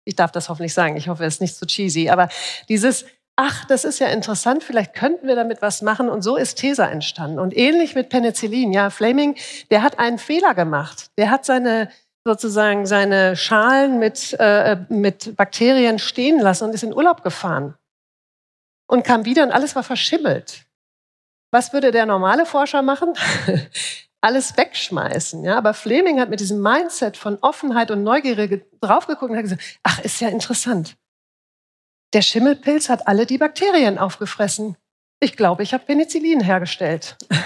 Ich 0.05 0.17
darf 0.17 0.33
das 0.33 0.49
hoffentlich 0.49 0.75
sagen, 0.75 0.97
ich 0.97 1.09
hoffe, 1.09 1.25
es 1.25 1.35
ist 1.35 1.40
nicht 1.40 1.57
zu 1.57 1.67
cheesy, 1.67 2.11
aber 2.11 2.28
dieses, 2.69 3.05
ach, 3.37 3.64
das 3.67 3.85
ist 3.85 4.00
ja 4.00 4.09
interessant, 4.09 4.64
vielleicht 4.64 4.95
könnten 4.95 5.28
wir 5.28 5.37
damit 5.37 5.62
was 5.62 5.83
machen. 5.83 6.09
Und 6.09 6.23
so 6.23 6.37
ist 6.37 6.57
Tesa 6.57 6.87
entstanden. 6.87 7.38
Und 7.38 7.57
ähnlich 7.57 7.95
mit 7.95 8.09
Penicillin, 8.09 8.73
ja, 8.73 8.90
Fleming, 8.90 9.37
der 9.71 9.83
hat 9.83 9.99
einen 9.99 10.19
Fehler 10.19 10.55
gemacht. 10.55 11.11
Der 11.17 11.31
hat 11.31 11.45
seine, 11.45 11.90
sozusagen 12.25 12.85
seine 12.85 13.37
Schalen 13.37 13.99
mit, 14.00 14.35
äh, 14.40 14.78
mit 14.88 15.37
Bakterien 15.37 15.99
stehen 15.99 16.40
lassen 16.40 16.64
und 16.64 16.75
ist 16.75 16.83
in 16.83 16.95
Urlaub 16.95 17.23
gefahren. 17.23 17.75
Und 18.88 19.05
kam 19.05 19.25
wieder 19.25 19.45
und 19.45 19.52
alles 19.52 19.76
war 19.76 19.85
verschimmelt. 19.85 20.64
Was 21.52 21.73
würde 21.73 21.93
der 21.93 22.07
normale 22.07 22.47
Forscher 22.47 22.83
machen? 22.83 23.14
alles 24.20 24.56
wegschmeißen. 24.56 25.44
Ja? 25.44 25.56
Aber 25.56 25.75
Fleming 25.75 26.20
hat 26.20 26.30
mit 26.30 26.40
diesem 26.40 26.60
Mindset 26.60 27.16
von 27.16 27.38
Offenheit 27.40 27.90
und 27.90 28.02
Neugierde 28.02 28.62
draufgeguckt 28.80 29.30
und 29.30 29.37
hat 29.37 29.44
gesagt, 29.44 29.62
ach, 29.82 30.00
ist 30.00 30.20
ja 30.20 30.28
interessant. 30.28 30.96
Der 32.14 32.22
Schimmelpilz 32.22 32.88
hat 32.88 33.06
alle 33.06 33.26
die 33.26 33.38
Bakterien 33.38 33.98
aufgefressen. 33.98 34.76
Ich 35.20 35.37
glaube, 35.37 35.62
ich 35.62 35.75
habe 35.75 35.84
Penicillin 35.84 36.40
hergestellt. 36.40 37.16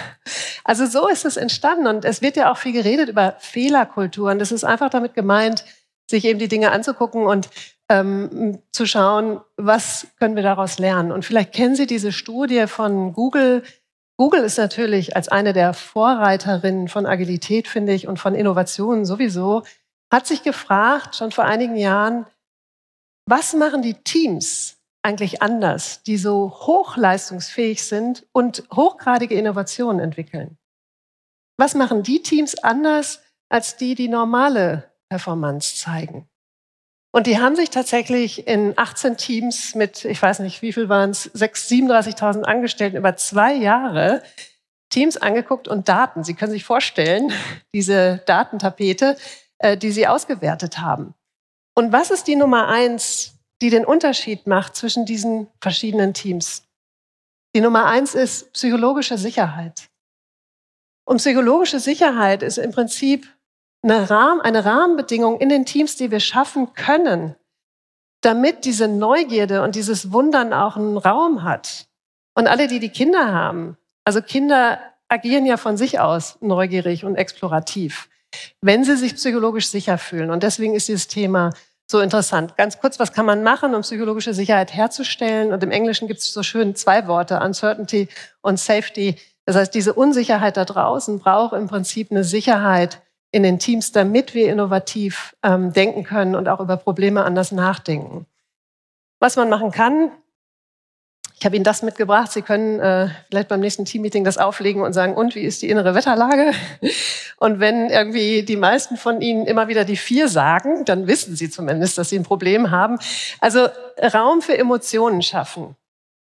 Also 0.65 0.85
so 0.85 1.09
ist 1.09 1.25
es 1.25 1.35
entstanden. 1.35 1.87
Und 1.87 2.05
es 2.05 2.21
wird 2.21 2.37
ja 2.37 2.49
auch 2.49 2.57
viel 2.57 2.71
geredet 2.71 3.09
über 3.09 3.35
Fehlerkulturen. 3.39 4.39
Das 4.39 4.53
ist 4.53 4.63
einfach 4.63 4.89
damit 4.89 5.13
gemeint, 5.13 5.65
sich 6.09 6.23
eben 6.23 6.39
die 6.39 6.47
Dinge 6.47 6.71
anzugucken 6.71 7.25
und 7.25 7.49
ähm, 7.89 8.59
zu 8.71 8.85
schauen, 8.85 9.41
was 9.57 10.07
können 10.19 10.37
wir 10.37 10.43
daraus 10.43 10.79
lernen. 10.79 11.11
Und 11.11 11.25
vielleicht 11.25 11.53
kennen 11.53 11.75
Sie 11.75 11.85
diese 11.85 12.13
Studie 12.13 12.67
von 12.67 13.11
Google, 13.11 13.63
Google 14.17 14.43
ist 14.43 14.57
natürlich 14.57 15.15
als 15.15 15.27
eine 15.27 15.53
der 15.53 15.73
Vorreiterinnen 15.73 16.87
von 16.87 17.05
Agilität, 17.05 17.67
finde 17.67 17.93
ich, 17.93 18.07
und 18.07 18.19
von 18.19 18.35
Innovationen 18.35 19.05
sowieso, 19.05 19.63
hat 20.11 20.27
sich 20.27 20.43
gefragt, 20.43 21.15
schon 21.15 21.31
vor 21.31 21.45
einigen 21.45 21.75
Jahren, 21.75 22.27
was 23.27 23.53
machen 23.53 23.81
die 23.81 23.95
Teams 23.95 24.77
eigentlich 25.01 25.41
anders, 25.41 26.03
die 26.03 26.17
so 26.17 26.51
hochleistungsfähig 26.51 27.83
sind 27.83 28.25
und 28.31 28.63
hochgradige 28.71 29.35
Innovationen 29.35 29.99
entwickeln? 29.99 30.57
Was 31.57 31.73
machen 31.73 32.03
die 32.03 32.21
Teams 32.21 32.55
anders 32.55 33.21
als 33.49 33.77
die, 33.77 33.95
die 33.95 34.07
normale 34.07 34.91
Performance 35.09 35.75
zeigen? 35.75 36.29
Und 37.15 37.27
die 37.27 37.39
haben 37.39 37.55
sich 37.55 37.69
tatsächlich 37.69 38.47
in 38.47 38.73
18 38.75 39.17
Teams 39.17 39.75
mit, 39.75 40.03
ich 40.03 40.19
weiß 40.19 40.39
nicht, 40.39 40.63
wie 40.63 40.73
viel 40.73 40.89
waren 40.89 41.11
es, 41.11 41.31
37.000 41.33 42.41
Angestellten 42.41 42.97
über 42.97 43.15
zwei 43.15 43.53
Jahre 43.53 44.23
Teams 44.89 45.17
angeguckt 45.17 45.67
und 45.67 45.87
Daten. 45.87 46.23
Sie 46.23 46.33
können 46.33 46.51
sich 46.51 46.65
vorstellen, 46.65 47.31
diese 47.73 48.23
Datentapete, 48.25 49.15
äh, 49.59 49.77
die 49.77 49.91
sie 49.91 50.07
ausgewertet 50.07 50.79
haben. 50.79 51.13
Und 51.75 51.91
was 51.91 52.09
ist 52.09 52.27
die 52.27 52.35
Nummer 52.35 52.67
eins, 52.67 53.35
die 53.61 53.69
den 53.69 53.85
Unterschied 53.85 54.47
macht 54.47 54.75
zwischen 54.75 55.05
diesen 55.05 55.47
verschiedenen 55.61 56.15
Teams? 56.15 56.63
Die 57.55 57.61
Nummer 57.61 57.85
eins 57.85 58.15
ist 58.15 58.51
psychologische 58.53 59.19
Sicherheit. 59.19 59.87
Und 61.05 61.17
psychologische 61.17 61.79
Sicherheit 61.79 62.41
ist 62.41 62.57
im 62.57 62.71
Prinzip 62.71 63.27
eine, 63.83 64.09
Rahmen, 64.09 64.41
eine 64.41 64.65
Rahmenbedingung 64.65 65.39
in 65.39 65.49
den 65.49 65.65
Teams, 65.65 65.95
die 65.95 66.11
wir 66.11 66.19
schaffen 66.19 66.73
können, 66.73 67.35
damit 68.21 68.65
diese 68.65 68.87
Neugierde 68.87 69.61
und 69.61 69.75
dieses 69.75 70.11
Wundern 70.11 70.53
auch 70.53 70.77
einen 70.77 70.97
Raum 70.97 71.43
hat. 71.43 71.87
Und 72.35 72.47
alle, 72.47 72.67
die 72.67 72.79
die 72.79 72.89
Kinder 72.89 73.31
haben, 73.31 73.77
also 74.05 74.21
Kinder 74.21 74.79
agieren 75.09 75.45
ja 75.45 75.57
von 75.57 75.77
sich 75.77 75.99
aus 75.99 76.37
neugierig 76.41 77.05
und 77.05 77.15
explorativ, 77.15 78.09
wenn 78.61 78.83
sie 78.83 78.95
sich 78.95 79.15
psychologisch 79.15 79.67
sicher 79.67 79.97
fühlen. 79.97 80.31
Und 80.31 80.43
deswegen 80.43 80.73
ist 80.73 80.87
dieses 80.87 81.07
Thema 81.07 81.51
so 81.85 81.99
interessant. 81.99 82.57
Ganz 82.57 82.79
kurz, 82.79 82.99
was 82.99 83.13
kann 83.13 83.25
man 83.25 83.43
machen, 83.43 83.75
um 83.75 83.81
psychologische 83.81 84.33
Sicherheit 84.33 84.73
herzustellen? 84.73 85.53
Und 85.53 85.61
im 85.61 85.71
Englischen 85.71 86.07
gibt 86.07 86.21
es 86.21 86.33
so 86.33 86.41
schön 86.41 86.75
zwei 86.75 87.07
Worte, 87.07 87.39
Uncertainty 87.39 88.07
und 88.41 88.59
Safety. 88.59 89.17
Das 89.45 89.55
heißt, 89.55 89.75
diese 89.75 89.93
Unsicherheit 89.93 90.57
da 90.57 90.65
draußen 90.65 91.19
braucht 91.19 91.53
im 91.53 91.67
Prinzip 91.67 92.09
eine 92.09 92.23
Sicherheit, 92.23 93.01
in 93.33 93.41
den 93.43 93.57
Teams, 93.57 93.91
damit 93.91 94.35
wir 94.35 94.51
innovativ 94.51 95.35
ähm, 95.41 95.73
denken 95.73 96.03
können 96.03 96.35
und 96.35 96.47
auch 96.47 96.59
über 96.59 96.77
Probleme 96.77 97.25
anders 97.25 97.51
nachdenken. 97.51 98.27
Was 99.19 99.35
man 99.35 99.49
machen 99.49 99.71
kann, 99.71 100.11
ich 101.39 101.45
habe 101.45 101.55
Ihnen 101.55 101.65
das 101.65 101.81
mitgebracht. 101.81 102.31
Sie 102.31 102.43
können 102.43 102.79
äh, 102.79 103.09
vielleicht 103.29 103.49
beim 103.49 103.59
nächsten 103.59 103.85
Teammeeting 103.85 104.23
das 104.23 104.37
auflegen 104.37 104.83
und 104.83 104.93
sagen, 104.93 105.15
und 105.15 105.33
wie 105.35 105.41
ist 105.41 105.61
die 105.61 105.69
innere 105.69 105.95
Wetterlage? 105.95 106.51
Und 107.37 107.59
wenn 107.59 107.89
irgendwie 107.89 108.43
die 108.43 108.55
meisten 108.55 108.95
von 108.95 109.19
Ihnen 109.19 109.45
immer 109.45 109.67
wieder 109.67 109.83
die 109.83 109.97
vier 109.97 110.29
sagen, 110.29 110.85
dann 110.85 111.07
wissen 111.07 111.35
Sie 111.35 111.49
zumindest, 111.49 111.97
dass 111.97 112.09
Sie 112.09 112.17
ein 112.17 112.23
Problem 112.23 112.71
haben. 112.71 112.97
Also 113.41 113.67
Raum 114.13 114.41
für 114.41 114.57
Emotionen 114.57 115.21
schaffen. 115.21 115.75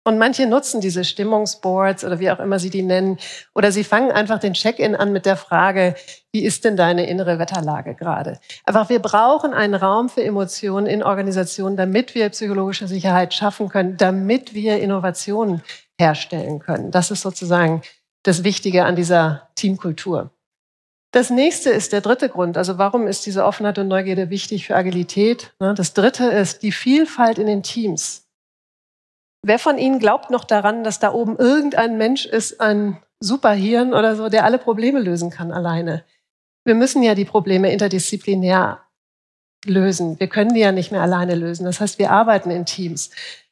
Und 0.05 0.17
manche 0.17 0.47
nutzen 0.47 0.81
diese 0.81 1.03
Stimmungsboards 1.03 2.05
oder 2.05 2.19
wie 2.19 2.31
auch 2.31 2.39
immer 2.39 2.57
sie 2.57 2.69
die 2.69 2.81
nennen. 2.81 3.17
Oder 3.53 3.71
sie 3.71 3.83
fangen 3.83 4.11
einfach 4.11 4.39
den 4.39 4.53
Check-in 4.53 4.95
an 4.95 5.11
mit 5.11 5.25
der 5.25 5.35
Frage, 5.35 5.95
wie 6.31 6.43
ist 6.43 6.63
denn 6.63 6.77
deine 6.77 7.07
innere 7.07 7.37
Wetterlage 7.37 7.95
gerade? 7.95 8.39
Einfach, 8.65 8.89
wir 8.89 8.99
brauchen 8.99 9.53
einen 9.53 9.75
Raum 9.75 10.09
für 10.09 10.23
Emotionen 10.23 10.87
in 10.87 11.03
Organisationen, 11.03 11.75
damit 11.75 12.15
wir 12.15 12.29
psychologische 12.29 12.87
Sicherheit 12.87 13.33
schaffen 13.33 13.69
können, 13.69 13.97
damit 13.97 14.53
wir 14.53 14.79
Innovationen 14.79 15.61
herstellen 15.99 16.59
können. 16.59 16.91
Das 16.91 17.11
ist 17.11 17.21
sozusagen 17.21 17.81
das 18.23 18.43
Wichtige 18.43 18.85
an 18.85 18.95
dieser 18.95 19.49
Teamkultur. 19.55 20.31
Das 21.11 21.29
nächste 21.31 21.71
ist 21.71 21.91
der 21.91 22.01
dritte 22.01 22.29
Grund. 22.29 22.57
Also 22.57 22.77
warum 22.77 23.07
ist 23.07 23.25
diese 23.25 23.43
Offenheit 23.43 23.79
und 23.79 23.87
Neugierde 23.87 24.29
wichtig 24.29 24.67
für 24.67 24.75
Agilität? 24.75 25.53
Das 25.59 25.93
dritte 25.93 26.25
ist 26.25 26.61
die 26.61 26.71
Vielfalt 26.71 27.39
in 27.39 27.47
den 27.47 27.63
Teams. 27.63 28.28
Wer 29.41 29.59
von 29.59 29.77
Ihnen 29.77 29.99
glaubt 29.99 30.31
noch 30.31 30.43
daran, 30.43 30.83
dass 30.83 30.99
da 30.99 31.13
oben 31.13 31.37
irgendein 31.37 31.97
Mensch 31.97 32.25
ist, 32.25 32.59
ein 32.59 32.97
Superhirn 33.21 33.93
oder 33.93 34.15
so, 34.15 34.29
der 34.29 34.43
alle 34.45 34.57
Probleme 34.57 34.99
lösen 34.99 35.29
kann 35.29 35.51
alleine? 35.51 36.03
Wir 36.65 36.75
müssen 36.75 37.03
ja 37.03 37.15
die 37.15 37.25
Probleme 37.25 37.71
interdisziplinär 37.71 38.81
lösen. 39.65 40.19
Wir 40.19 40.27
können 40.27 40.53
die 40.53 40.59
ja 40.59 40.71
nicht 40.71 40.91
mehr 40.91 41.01
alleine 41.01 41.35
lösen. 41.35 41.65
Das 41.65 41.79
heißt, 41.79 41.99
wir 41.99 42.11
arbeiten 42.11 42.51
in 42.51 42.65
Teams. 42.65 43.11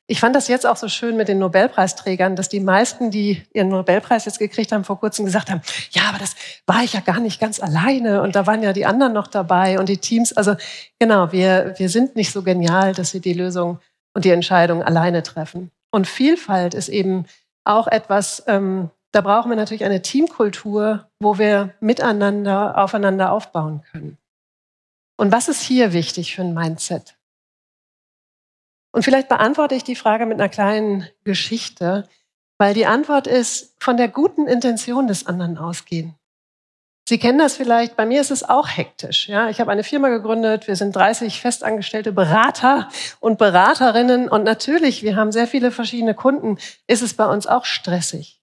Ich 0.10 0.22
fand 0.22 0.36
das 0.36 0.48
jetzt 0.48 0.65
auch 0.65 0.77
so 0.77 0.88
schön 0.88 1.17
mit 1.17 1.27
den 1.27 1.39
Nobelpreisträgern, 1.39 2.38
dass 2.38 2.48
die 2.48 2.62
meisten, 2.62 3.12
die 3.12 3.44
ihren 3.53 3.67
Nobelpreis 3.67 4.24
jetzt 4.24 4.39
gekriegt 4.39 4.72
haben, 4.72 4.86
vor 4.86 5.00
kurzem 5.00 5.25
gesagt 5.25 5.50
haben, 5.50 5.62
ja, 5.91 6.03
aber 6.08 6.17
das 6.17 6.36
war 6.65 6.82
ich 6.84 6.94
ja 6.94 7.01
gar 7.01 7.20
nicht 7.20 7.41
ganz 7.41 7.60
alleine 7.60 8.22
und 8.22 8.36
da 8.36 8.48
waren 8.48 8.63
ja 8.63 8.72
die 8.72 8.86
anderen 8.86 9.12
noch 9.12 9.27
dabei 9.27 9.79
und 9.79 9.89
die 9.89 9.98
Teams. 9.98 10.32
Also 10.32 10.56
genau, 10.98 11.34
wir, 11.34 11.74
wir 11.77 11.89
sind 11.89 12.15
nicht 12.15 12.32
so 12.32 12.41
genial, 12.41 12.94
dass 12.94 13.13
wir 13.13 13.20
die 13.20 13.34
Lösung 13.34 13.79
und 14.13 14.24
die 14.24 14.32
Entscheidung 14.32 14.82
alleine 14.82 15.24
treffen. 15.24 15.72
Und 15.91 16.08
Vielfalt 16.08 16.74
ist 16.74 16.89
eben 16.89 17.25
auch 17.63 17.88
etwas, 17.88 18.44
ähm, 18.48 18.89
da 19.12 19.22
brauchen 19.22 19.50
wir 19.50 19.56
natürlich 19.56 19.86
eine 19.86 20.01
Teamkultur, 20.01 21.10
wo 21.20 21.38
wir 21.38 21.74
miteinander, 21.79 22.77
aufeinander 22.77 23.32
aufbauen 23.32 23.84
können. 23.91 24.17
Und 25.17 25.32
was 25.32 25.48
ist 25.48 25.62
hier 25.62 25.94
wichtig 25.94 26.36
für 26.36 26.44
ein 26.44 26.53
Mindset? 26.53 27.17
Und 28.94 29.03
vielleicht 29.03 29.29
beantworte 29.29 29.75
ich 29.75 29.84
die 29.84 29.96
Frage 29.96 30.25
mit 30.25 30.39
einer 30.39 30.50
kleinen 30.50 31.08
Geschichte, 31.24 32.08
weil 32.60 32.74
die 32.74 32.86
Antwort 32.86 33.27
ist, 33.27 33.75
von 33.79 33.98
der 33.98 34.08
guten 34.08 34.48
Intention 34.48 35.08
des 35.08 35.27
anderen 35.27 35.58
ausgehen. 35.58 36.15
Sie 37.10 37.20
kennen 37.20 37.40
das 37.40 37.56
vielleicht, 37.56 37.96
bei 37.96 38.06
mir 38.06 38.20
ist 38.20 38.32
es 38.32 38.44
auch 38.44 38.68
hektisch. 38.68 39.30
Ja, 39.30 39.48
ich 39.48 39.62
habe 39.62 39.72
eine 39.72 39.86
Firma 39.86 40.10
gegründet, 40.10 40.68
wir 40.68 40.76
sind 40.76 40.94
30 40.94 41.40
festangestellte 41.40 42.12
Berater 42.12 42.90
und 43.22 43.38
Beraterinnen 43.38 44.28
und 44.28 44.44
natürlich, 44.44 45.04
wir 45.04 45.16
haben 45.16 45.32
sehr 45.32 45.48
viele 45.48 45.72
verschiedene 45.72 46.16
Kunden, 46.16 46.58
ist 46.86 47.02
es 47.02 47.14
bei 47.14 47.26
uns 47.26 47.48
auch 47.48 47.64
stressig 47.64 48.42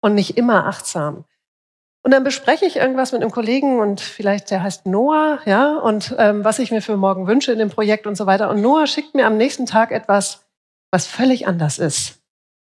und 0.00 0.14
nicht 0.14 0.38
immer 0.38 0.64
achtsam. 0.66 1.26
Und 2.02 2.12
dann 2.12 2.24
bespreche 2.24 2.64
ich 2.64 2.76
irgendwas 2.76 3.12
mit 3.12 3.20
einem 3.20 3.32
Kollegen 3.32 3.80
und 3.80 4.00
vielleicht 4.00 4.50
der 4.50 4.62
heißt 4.62 4.86
Noah, 4.86 5.40
ja, 5.44 5.76
und 5.76 6.14
ähm, 6.16 6.42
was 6.42 6.58
ich 6.58 6.70
mir 6.70 6.80
für 6.80 6.96
morgen 6.96 7.26
wünsche 7.26 7.52
in 7.52 7.58
dem 7.58 7.68
Projekt 7.68 8.06
und 8.06 8.16
so 8.16 8.24
weiter. 8.24 8.48
Und 8.48 8.62
Noah 8.62 8.86
schickt 8.86 9.14
mir 9.14 9.26
am 9.26 9.36
nächsten 9.36 9.66
Tag 9.66 9.90
etwas, 9.90 10.46
was 10.90 11.06
völlig 11.06 11.46
anders 11.46 11.78
ist. 11.78 12.22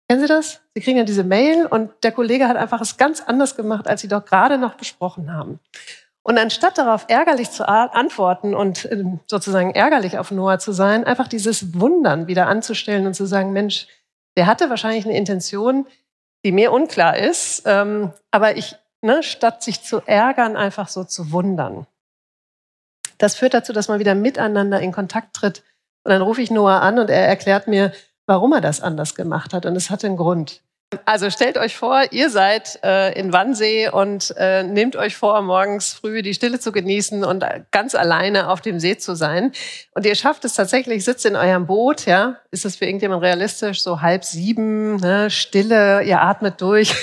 Kennen 0.09 0.23
Sie 0.23 0.27
das? 0.27 0.61
Sie 0.75 0.81
kriegen 0.81 0.97
ja 0.97 1.05
diese 1.05 1.23
Mail 1.23 1.67
und 1.67 1.91
der 2.03 2.12
Kollege 2.12 2.49
hat 2.49 2.57
einfach 2.57 2.81
es 2.81 2.97
ganz 2.97 3.21
anders 3.21 3.57
gemacht, 3.57 3.87
als 3.87 4.00
Sie 4.00 4.09
doch 4.09 4.25
gerade 4.25 4.57
noch 4.57 4.75
besprochen 4.75 5.33
haben. 5.35 5.61
Und 6.23 6.38
anstatt 6.38 6.79
darauf 6.79 7.07
ärgerlich 7.09 7.50
zu 7.50 7.69
antworten 7.69 8.55
und 8.55 8.91
ähm, 8.91 9.21
sozusagen 9.27 9.75
ärgerlich 9.75 10.19
auf 10.19 10.31
Noah 10.31 10.59
zu 10.59 10.73
sein, 10.73 11.05
einfach 11.05 11.29
dieses 11.29 11.79
Wundern 11.79 12.27
wieder 12.27 12.49
anzustellen 12.49 13.07
und 13.07 13.15
zu 13.15 13.27
sagen, 13.27 13.53
Mensch, 13.53 13.87
der 14.37 14.47
hatte 14.47 14.71
wahrscheinlich 14.71 15.05
eine 15.05 15.17
Intention, 15.17 15.87
die 16.45 16.53
mir 16.53 16.73
unklar 16.73 17.17
ist, 17.17 17.62
ähm, 17.67 18.12
aber 18.31 18.57
ich, 18.57 18.77
ne, 19.03 19.23
statt 19.23 19.62
sich 19.62 19.83
zu 19.83 20.00
ärgern, 20.07 20.57
einfach 20.57 20.88
so 20.88 21.05
zu 21.05 21.33
wundern. 21.33 21.87
Das 23.19 23.35
führt 23.35 23.55
dazu, 23.55 23.73
dass 23.73 23.88
man 23.88 23.99
wieder 23.99 24.15
miteinander 24.15 24.81
in 24.81 24.93
Kontakt 24.93 25.35
tritt. 25.35 25.65
Und 26.05 26.12
dann 26.12 26.23
rufe 26.23 26.41
ich 26.41 26.50
Noah 26.50 26.81
an 26.81 26.99
und 26.99 27.11
er 27.11 27.27
erklärt 27.27 27.67
mir, 27.67 27.93
warum 28.28 28.52
er 28.52 28.61
das 28.61 28.80
anders 28.80 29.14
gemacht 29.14 29.52
hat. 29.52 29.66
Und 29.66 29.75
es 29.75 29.90
hatte 29.90 30.06
einen 30.06 30.16
Grund. 30.16 30.62
Also 31.04 31.28
stellt 31.28 31.59
euch 31.59 31.76
vor, 31.76 32.02
ihr 32.12 32.30
seid 32.30 32.80
äh, 32.83 33.12
in 33.12 33.30
Wannsee 33.30 33.90
und 33.90 34.35
äh, 34.38 34.62
nehmt 34.62 34.97
euch 34.97 35.18
vor, 35.18 35.42
morgens 35.42 35.92
früh 35.92 36.23
die 36.23 36.33
Stille 36.33 36.61
zu 36.61 36.73
genießen 36.73 37.25
und 37.25 37.45
ganz 37.71 37.95
alleine 37.95 38.49
auf 38.49 38.62
dem 38.62 38.80
See 38.80 38.97
zu 38.97 39.14
sein. 39.14 39.52
Und 39.95 40.07
ihr 40.07 40.14
schafft 40.14 40.47
es 40.47 40.54
tatsächlich, 40.54 41.04
sitzt 41.04 41.26
in 41.26 41.37
eurem 41.37 41.66
Boot, 41.66 42.07
ja. 42.07 42.37
Ist 42.52 42.64
das 42.64 42.76
für 42.76 42.87
irgendjemand 42.87 43.23
realistisch? 43.23 43.83
So 43.83 44.00
halb 44.00 44.25
sieben, 44.25 44.97
ne, 44.97 45.28
Stille, 45.28 46.04
ihr 46.04 46.23
atmet 46.23 46.59
durch. 46.62 46.95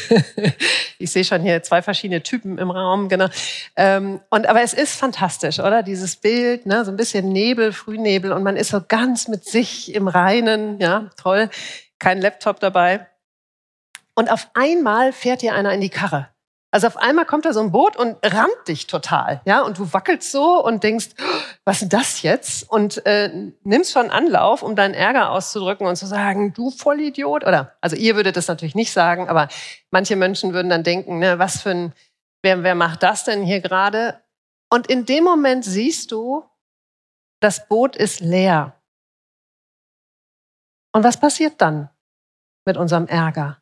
ich 0.98 1.12
sehe 1.12 1.24
schon 1.24 1.44
hier 1.44 1.62
zwei 1.62 1.84
verschiedene 1.84 2.24
Typen 2.24 2.58
im 2.58 2.72
Raum, 2.72 3.08
genau. 3.08 3.28
Ähm, 3.76 4.20
und 4.32 4.48
aber 4.48 4.64
es 4.64 4.74
ist 4.74 4.96
fantastisch, 4.96 5.60
oder? 5.60 5.84
Dieses 5.84 6.16
Bild, 6.16 6.66
ne, 6.66 6.86
so 6.86 6.92
ein 6.92 6.98
bisschen 6.98 7.30
Nebel, 7.30 7.72
Frühnebel 7.72 8.32
und 8.32 8.42
man 8.42 8.58
ist 8.58 8.70
so 8.70 8.82
ganz 8.88 9.28
mit 9.28 9.46
sich 9.46 9.94
im 9.94 10.08
Reinen, 10.08 10.80
ja, 10.80 11.12
toll. 11.22 11.52
Kein 12.00 12.20
Laptop 12.20 12.60
dabei. 12.60 13.06
Und 14.16 14.32
auf 14.32 14.50
einmal 14.54 15.12
fährt 15.12 15.42
dir 15.42 15.54
einer 15.54 15.74
in 15.74 15.82
die 15.82 15.90
Karre. 15.90 16.30
Also 16.76 16.88
auf 16.88 16.98
einmal 16.98 17.26
kommt 17.26 17.46
da 17.46 17.54
so 17.54 17.62
ein 17.62 17.72
Boot 17.72 17.96
und 17.96 18.18
rammt 18.22 18.68
dich 18.68 18.86
total, 18.86 19.40
ja, 19.46 19.62
und 19.62 19.78
du 19.78 19.94
wackelst 19.94 20.30
so 20.30 20.62
und 20.62 20.84
denkst, 20.84 21.12
was 21.64 21.82
ist 21.82 21.94
das 21.94 22.22
jetzt? 22.22 22.70
Und 22.70 23.06
äh, 23.06 23.32
nimmst 23.64 23.94
schon 23.94 24.10
Anlauf, 24.10 24.62
um 24.62 24.76
deinen 24.76 24.94
Ärger 24.94 25.30
auszudrücken 25.30 25.88
und 25.88 25.96
zu 25.96 26.06
sagen, 26.06 26.54
du 26.54 26.72
Vollidiot, 26.72 27.46
oder, 27.46 27.78
also 27.80 27.96
ihr 27.96 28.18
würdet 28.18 28.36
das 28.36 28.50
natürlich 28.50 28.76
nicht 28.76 28.92
sagen, 28.92 29.30
aber 29.30 29.48
manche 29.90 30.18
Menschen 30.18 30.52
würden 30.52 30.68
dann 30.68 30.84
denken, 30.84 31.20
ne, 31.20 31.40
was 31.40 31.62
für 31.62 31.70
ein, 31.70 31.94
wer, 32.44 32.62
wer 32.64 32.76
macht 32.76 33.04
das 33.04 33.24
denn 33.24 33.44
hier 33.44 33.62
gerade? 33.62 34.20
Und 34.70 34.88
in 34.88 35.06
dem 35.06 35.24
Moment 35.24 35.64
siehst 35.64 36.12
du, 36.12 36.44
das 37.40 37.70
Boot 37.70 37.96
ist 37.96 38.20
leer. 38.20 38.74
Und 40.92 41.06
was 41.06 41.18
passiert 41.18 41.62
dann 41.62 41.90
mit 42.66 42.76
unserem 42.76 43.08
Ärger? 43.08 43.62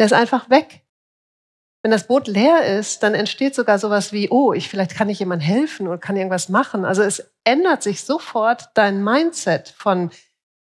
Der 0.00 0.06
ist 0.06 0.14
einfach 0.14 0.48
weg. 0.48 0.82
Wenn 1.82 1.90
das 1.90 2.06
Boot 2.06 2.26
leer 2.26 2.78
ist, 2.78 3.02
dann 3.02 3.14
entsteht 3.14 3.54
sogar 3.54 3.78
sowas 3.78 4.14
wie, 4.14 4.30
oh, 4.30 4.54
ich, 4.54 4.70
vielleicht 4.70 4.94
kann 4.94 5.10
ich 5.10 5.18
jemand 5.18 5.42
helfen 5.42 5.88
oder 5.88 5.98
kann 5.98 6.16
irgendwas 6.16 6.48
machen. 6.48 6.86
Also 6.86 7.02
es 7.02 7.30
ändert 7.44 7.82
sich 7.82 8.02
sofort 8.02 8.70
dein 8.74 9.04
Mindset 9.04 9.68
von, 9.68 10.10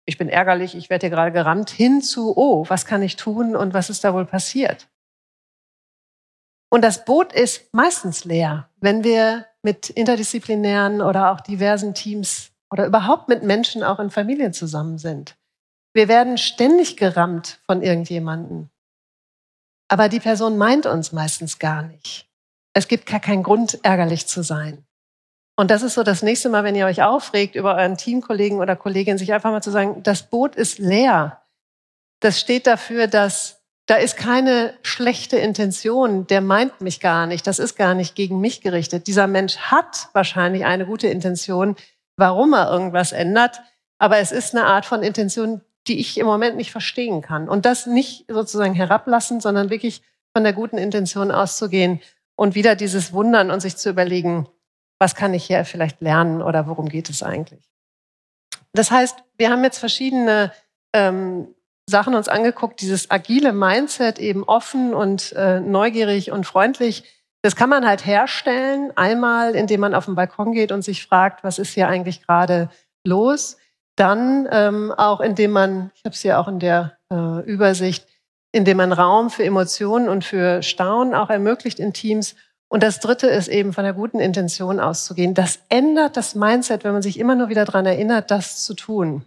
ich 0.07 0.19
bin 0.19 0.29
ärgerlich, 0.29 0.77
ich 0.77 0.89
werde 0.89 1.09
hier 1.09 1.17
gerade 1.17 1.33
gerammt, 1.33 1.71
hin 1.71 2.01
zu, 2.01 2.37
oh, 2.37 2.65
was 2.69 2.87
kann 2.87 3.03
ich 3.03 3.17
tun 3.17 3.57
und 3.57 3.75
was 3.75 3.91
ist 3.91 4.05
da 4.05 4.15
wohl 4.15 4.25
passiert? 4.25 4.89
Und 6.71 6.83
das 6.83 7.05
Boot 7.05 7.33
ist 7.33 7.75
meistens 7.75 8.25
leer, 8.25 8.71
wenn 8.81 9.03
wir 9.03 9.47
mit 9.63 9.91
interdisziplinären 9.91 11.01
oder 11.01 11.33
auch 11.33 11.41
diversen 11.41 11.95
Teams 11.95 12.53
oder 12.71 12.87
überhaupt 12.87 13.29
mit 13.29 13.43
Menschen 13.43 13.83
auch 13.83 13.99
in 13.99 14.11
Familien 14.11 14.53
zusammen 14.53 14.99
sind. 14.99 15.37
Wir 15.93 16.07
werden 16.07 16.39
ständig 16.39 16.97
gerammt 16.97 17.61
von 17.67 17.83
irgendjemanden. 17.83 18.71
Aber 19.89 20.09
die 20.09 20.21
Person 20.21 20.57
meint 20.57 20.87
uns 20.87 21.13
meistens 21.13 21.59
gar 21.59 21.83
nicht. 21.83 22.29
Es 22.73 22.89
gibt 22.89 23.07
gar 23.07 23.21
keinen 23.21 23.43
Grund, 23.43 23.79
ärgerlich 23.83 24.27
zu 24.27 24.43
sein. 24.43 24.85
Und 25.57 25.71
das 25.71 25.83
ist 25.83 25.95
so 25.95 26.03
das 26.03 26.23
nächste 26.23 26.49
Mal, 26.49 26.65
wenn 26.65 26.75
ihr 26.75 26.87
euch 26.87 27.03
aufregt 27.03 27.55
über 27.55 27.77
euren 27.77 27.97
Teamkollegen 27.97 28.59
oder 28.59 28.75
Kollegin, 28.75 29.19
sich 29.19 29.33
einfach 29.33 29.53
mal 29.53 29.63
zu 29.63 29.71
sagen, 29.71 30.03
das 30.03 30.29
Boot 30.29 30.57
ist 30.57 30.79
leer. 30.79 31.43
Das 32.21 32.41
steht 32.41 32.67
dafür, 32.67 33.07
dass 33.07 33.65
da 33.87 33.97
ist 33.97 34.17
keine 34.17 34.75
schlechte 34.83 35.37
Intention, 35.37 36.27
der 36.27 36.41
meint 36.41 36.81
mich 36.81 37.01
gar 37.01 37.27
nicht, 37.27 37.47
das 37.47 37.59
ist 37.59 37.77
gar 37.77 37.95
nicht 37.95 38.15
gegen 38.15 38.41
mich 38.41 38.63
gerichtet. 38.63 39.07
Dieser 39.07 39.27
Mensch 39.27 39.59
hat 39.59 40.09
wahrscheinlich 40.15 40.65
eine 40.65 40.87
gute 40.87 41.09
Intention, 41.09 41.77
warum 42.17 42.55
er 42.55 42.71
irgendwas 42.71 43.13
ändert, 43.13 43.61
aber 43.99 44.19
es 44.19 44.33
ist 44.33 44.55
eine 44.55 44.65
Art 44.65 44.87
von 44.87 45.03
Intention, 45.03 45.61
die 45.87 46.01
ich 46.01 46.19
im 46.19 46.27
Moment 46.27 46.57
nicht 46.57 46.73
verstehen 46.73 47.21
kann. 47.23 47.49
Und 47.49 47.67
das 47.67 47.87
nicht 47.87 48.25
sozusagen 48.29 48.75
herablassen, 48.75 49.41
sondern 49.41 49.71
wirklich 49.71 50.03
von 50.35 50.45
der 50.45 50.53
guten 50.53 50.79
Intention 50.79 51.31
auszugehen 51.31 52.01
und 52.37 52.55
wieder 52.55 52.75
dieses 52.75 53.13
Wundern 53.13 53.51
und 53.51 53.61
sich 53.61 53.77
zu 53.77 53.91
überlegen, 53.91 54.49
was 54.99 55.15
kann 55.15 55.35
ich 55.35 55.45
hier 55.45 55.65
vielleicht 55.65 56.01
lernen 56.01 56.43
oder 56.43 56.67
worum 56.67 56.89
geht 56.89 57.11
es 57.11 57.23
eigentlich. 57.23 57.71
Das 58.73 58.91
heißt, 58.91 59.19
wir 59.37 59.51
haben 59.51 59.63
jetzt 59.63 59.79
verschiedene 59.79 60.53
ähm, 60.93 61.55
Sachen 61.89 62.15
uns 62.15 62.29
angeguckt, 62.29 62.81
dieses 62.81 63.11
agile 63.11 63.53
Mindset, 63.53 64.19
eben 64.19 64.45
offen 64.45 64.95
und 64.95 65.33
äh, 65.33 65.61
neugierig 65.61 66.33
und 66.33 66.45
freundlich. 66.45 67.05
Das 67.43 67.57
kann 67.57 67.69
man 67.69 67.87
halt 67.87 68.07
herstellen, 68.07 68.91
einmal 68.97 69.55
indem 69.55 69.81
man 69.81 69.95
auf 69.95 70.07
den 70.07 70.15
Balkon 70.15 70.53
geht 70.53 70.73
und 70.73 70.83
sich 70.83 71.07
fragt, 71.07 71.45
was 71.45 71.59
ist 71.59 71.75
hier 71.75 71.89
eigentlich 71.89 72.27
gerade 72.27 72.71
los? 73.07 73.59
Dann 73.97 74.49
ähm, 74.51 74.93
auch, 74.93 75.21
indem 75.21 75.53
man, 75.53 75.91
ich 75.95 76.05
habe 76.05 76.15
es 76.15 76.23
ja 76.23 76.39
auch 76.41 76.49
in 76.49 76.59
der 76.59 76.99
äh, 77.13 77.41
Übersicht, 77.45 78.07
indem 78.53 78.79
man 78.79 78.93
Raum 78.93 79.31
für 79.31 79.45
Emotionen 79.45 80.09
und 80.09 80.25
für 80.25 80.63
Staunen 80.63 81.15
auch 81.15 81.31
ermöglicht 81.31 81.79
in 81.79 81.93
Teams. 81.93 82.35
Und 82.69 82.83
das 82.83 83.01
Dritte 83.01 83.29
ist 83.29 83.49
eben 83.49 83.73
von 83.73 83.85
der 83.85 83.93
guten 83.93 84.21
Intention 84.21 84.81
auszugehen. 84.81 85.35
Das 85.35 85.61
ändert 85.69 86.17
das 86.17 86.35
Mindset, 86.35 86.85
wenn 86.85 86.93
man 86.93 87.03
sich 87.03 87.19
immer 87.19 87.35
nur 87.35 87.49
wieder 87.49 87.65
daran 87.65 87.87
erinnert, 87.87 88.31
das 88.31 88.65
zu 88.65 88.75
tun. 88.75 89.25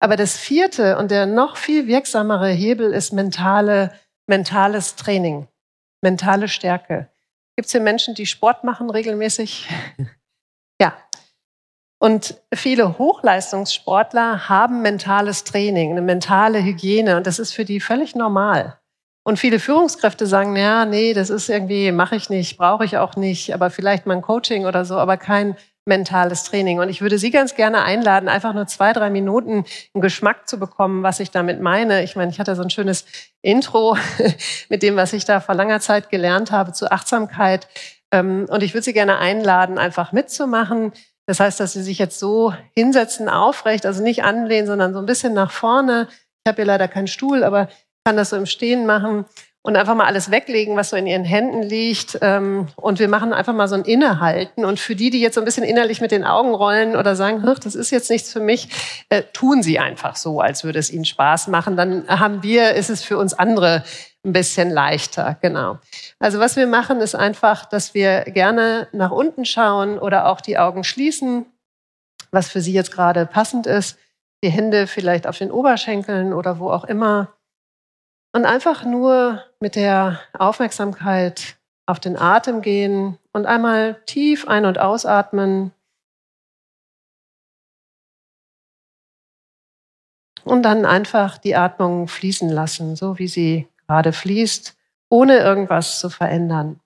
Aber 0.00 0.16
das 0.16 0.36
vierte 0.36 0.98
und 0.98 1.10
der 1.10 1.26
noch 1.26 1.56
viel 1.56 1.86
wirksamere 1.86 2.48
Hebel 2.48 2.92
ist 2.92 3.12
mentale, 3.12 3.92
mentales 4.28 4.94
Training, 4.96 5.48
mentale 6.02 6.48
Stärke. 6.48 7.08
Gibt 7.56 7.66
es 7.66 7.72
hier 7.72 7.80
Menschen, 7.80 8.14
die 8.14 8.26
Sport 8.26 8.62
machen 8.62 8.90
regelmäßig? 8.90 9.68
ja, 10.80 10.96
und 11.98 12.36
viele 12.54 12.98
Hochleistungssportler 12.98 14.48
haben 14.48 14.82
mentales 14.82 15.44
Training, 15.44 15.90
eine 15.90 16.02
mentale 16.02 16.62
Hygiene 16.62 17.16
und 17.16 17.26
das 17.26 17.38
ist 17.38 17.52
für 17.52 17.64
die 17.64 17.80
völlig 17.80 18.14
normal. 18.14 18.78
Und 19.24 19.38
viele 19.38 19.58
Führungskräfte 19.58 20.26
sagen, 20.26 20.56
ja, 20.56 20.86
nee, 20.86 21.12
das 21.12 21.28
ist 21.28 21.50
irgendwie, 21.50 21.92
mache 21.92 22.16
ich 22.16 22.30
nicht, 22.30 22.56
brauche 22.56 22.84
ich 22.84 22.96
auch 22.96 23.14
nicht, 23.16 23.52
aber 23.52 23.68
vielleicht 23.68 24.06
mal 24.06 24.14
ein 24.14 24.22
Coaching 24.22 24.64
oder 24.64 24.84
so, 24.84 24.96
aber 24.96 25.18
kein 25.18 25.56
mentales 25.84 26.44
Training. 26.44 26.78
Und 26.78 26.88
ich 26.88 27.00
würde 27.00 27.18
Sie 27.18 27.30
ganz 27.30 27.56
gerne 27.56 27.82
einladen, 27.82 28.28
einfach 28.28 28.54
nur 28.54 28.66
zwei, 28.68 28.92
drei 28.92 29.10
Minuten 29.10 29.64
einen 29.92 30.02
Geschmack 30.02 30.48
zu 30.48 30.58
bekommen, 30.58 31.02
was 31.02 31.18
ich 31.18 31.30
damit 31.30 31.60
meine. 31.60 32.04
Ich 32.04 32.14
meine, 32.14 32.30
ich 32.30 32.38
hatte 32.38 32.54
so 32.54 32.62
ein 32.62 32.70
schönes 32.70 33.04
Intro 33.42 33.98
mit 34.68 34.82
dem, 34.82 34.96
was 34.96 35.12
ich 35.12 35.24
da 35.24 35.40
vor 35.40 35.54
langer 35.54 35.80
Zeit 35.80 36.10
gelernt 36.10 36.52
habe 36.52 36.72
zu 36.72 36.90
Achtsamkeit. 36.90 37.66
Ähm, 38.12 38.46
und 38.48 38.62
ich 38.62 38.72
würde 38.72 38.84
Sie 38.84 38.92
gerne 38.92 39.18
einladen, 39.18 39.78
einfach 39.78 40.12
mitzumachen. 40.12 40.92
Das 41.28 41.40
heißt, 41.40 41.60
dass 41.60 41.74
sie 41.74 41.82
sich 41.82 41.98
jetzt 41.98 42.18
so 42.18 42.54
hinsetzen, 42.74 43.28
aufrecht, 43.28 43.84
also 43.84 44.02
nicht 44.02 44.24
anlehnen, 44.24 44.66
sondern 44.66 44.94
so 44.94 44.98
ein 44.98 45.04
bisschen 45.04 45.34
nach 45.34 45.50
vorne. 45.50 46.08
Ich 46.10 46.48
habe 46.48 46.56
hier 46.56 46.64
leider 46.64 46.88
keinen 46.88 47.06
Stuhl, 47.06 47.44
aber 47.44 47.68
kann 48.06 48.16
das 48.16 48.30
so 48.30 48.36
im 48.36 48.46
Stehen 48.46 48.86
machen 48.86 49.26
und 49.60 49.76
einfach 49.76 49.94
mal 49.94 50.06
alles 50.06 50.30
weglegen, 50.30 50.74
was 50.76 50.88
so 50.88 50.96
in 50.96 51.06
ihren 51.06 51.26
Händen 51.26 51.62
liegt. 51.62 52.18
Ähm, 52.22 52.68
und 52.76 52.98
wir 52.98 53.08
machen 53.08 53.34
einfach 53.34 53.52
mal 53.52 53.68
so 53.68 53.74
ein 53.74 53.84
Innehalten. 53.84 54.64
Und 54.64 54.80
für 54.80 54.96
die, 54.96 55.10
die 55.10 55.20
jetzt 55.20 55.34
so 55.34 55.42
ein 55.42 55.44
bisschen 55.44 55.64
innerlich 55.64 56.00
mit 56.00 56.12
den 56.12 56.24
Augen 56.24 56.54
rollen 56.54 56.96
oder 56.96 57.14
sagen, 57.14 57.42
das 57.62 57.74
ist 57.74 57.90
jetzt 57.90 58.08
nichts 58.08 58.32
für 58.32 58.40
mich, 58.40 58.70
äh, 59.10 59.22
tun 59.34 59.62
sie 59.62 59.78
einfach 59.78 60.16
so, 60.16 60.40
als 60.40 60.64
würde 60.64 60.78
es 60.78 60.90
ihnen 60.90 61.04
Spaß 61.04 61.48
machen. 61.48 61.76
Dann 61.76 62.08
haben 62.08 62.42
wir, 62.42 62.72
ist 62.72 62.88
es 62.88 63.02
für 63.02 63.18
uns 63.18 63.34
andere 63.34 63.84
ein 64.24 64.32
bisschen 64.32 64.70
leichter, 64.70 65.36
genau. 65.40 65.78
Also 66.18 66.38
was 66.38 66.56
wir 66.56 66.66
machen, 66.66 67.00
ist 67.00 67.14
einfach, 67.14 67.64
dass 67.64 67.94
wir 67.94 68.22
gerne 68.22 68.88
nach 68.92 69.10
unten 69.10 69.44
schauen 69.44 69.98
oder 69.98 70.26
auch 70.26 70.40
die 70.40 70.58
Augen 70.58 70.84
schließen, 70.84 71.46
was 72.30 72.48
für 72.48 72.60
Sie 72.60 72.72
jetzt 72.72 72.92
gerade 72.92 73.26
passend 73.26 73.66
ist. 73.66 73.98
Die 74.42 74.50
Hände 74.50 74.86
vielleicht 74.86 75.26
auf 75.26 75.38
den 75.38 75.50
Oberschenkeln 75.50 76.32
oder 76.32 76.58
wo 76.58 76.70
auch 76.70 76.84
immer. 76.84 77.34
Und 78.32 78.44
einfach 78.44 78.84
nur 78.84 79.44
mit 79.60 79.74
der 79.74 80.20
Aufmerksamkeit 80.32 81.56
auf 81.86 81.98
den 81.98 82.16
Atem 82.18 82.60
gehen 82.60 83.18
und 83.32 83.46
einmal 83.46 84.02
tief 84.04 84.46
ein- 84.46 84.66
und 84.66 84.78
ausatmen. 84.78 85.72
Und 90.44 90.62
dann 90.62 90.84
einfach 90.84 91.38
die 91.38 91.56
Atmung 91.56 92.08
fließen 92.08 92.48
lassen, 92.48 92.94
so 92.94 93.18
wie 93.18 93.28
sie 93.28 93.68
gerade 93.88 94.12
fließt, 94.12 94.76
ohne 95.10 95.38
irgendwas 95.38 95.98
zu 95.98 96.10
verändern. 96.10 96.80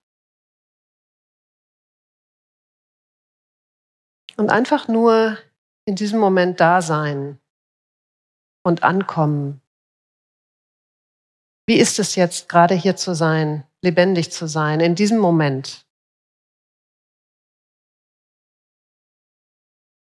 Und 4.36 4.50
einfach 4.50 4.88
nur 4.88 5.36
in 5.84 5.96
diesem 5.96 6.20
Moment 6.20 6.60
da 6.60 6.80
sein 6.80 7.40
und 8.64 8.82
ankommen. 8.82 9.60
Wie 11.66 11.76
ist 11.76 11.98
es 11.98 12.14
jetzt, 12.14 12.48
gerade 12.48 12.74
hier 12.74 12.96
zu 12.96 13.14
sein, 13.14 13.64
lebendig 13.82 14.32
zu 14.32 14.46
sein, 14.46 14.80
in 14.80 14.94
diesem 14.94 15.18
Moment? 15.18 15.86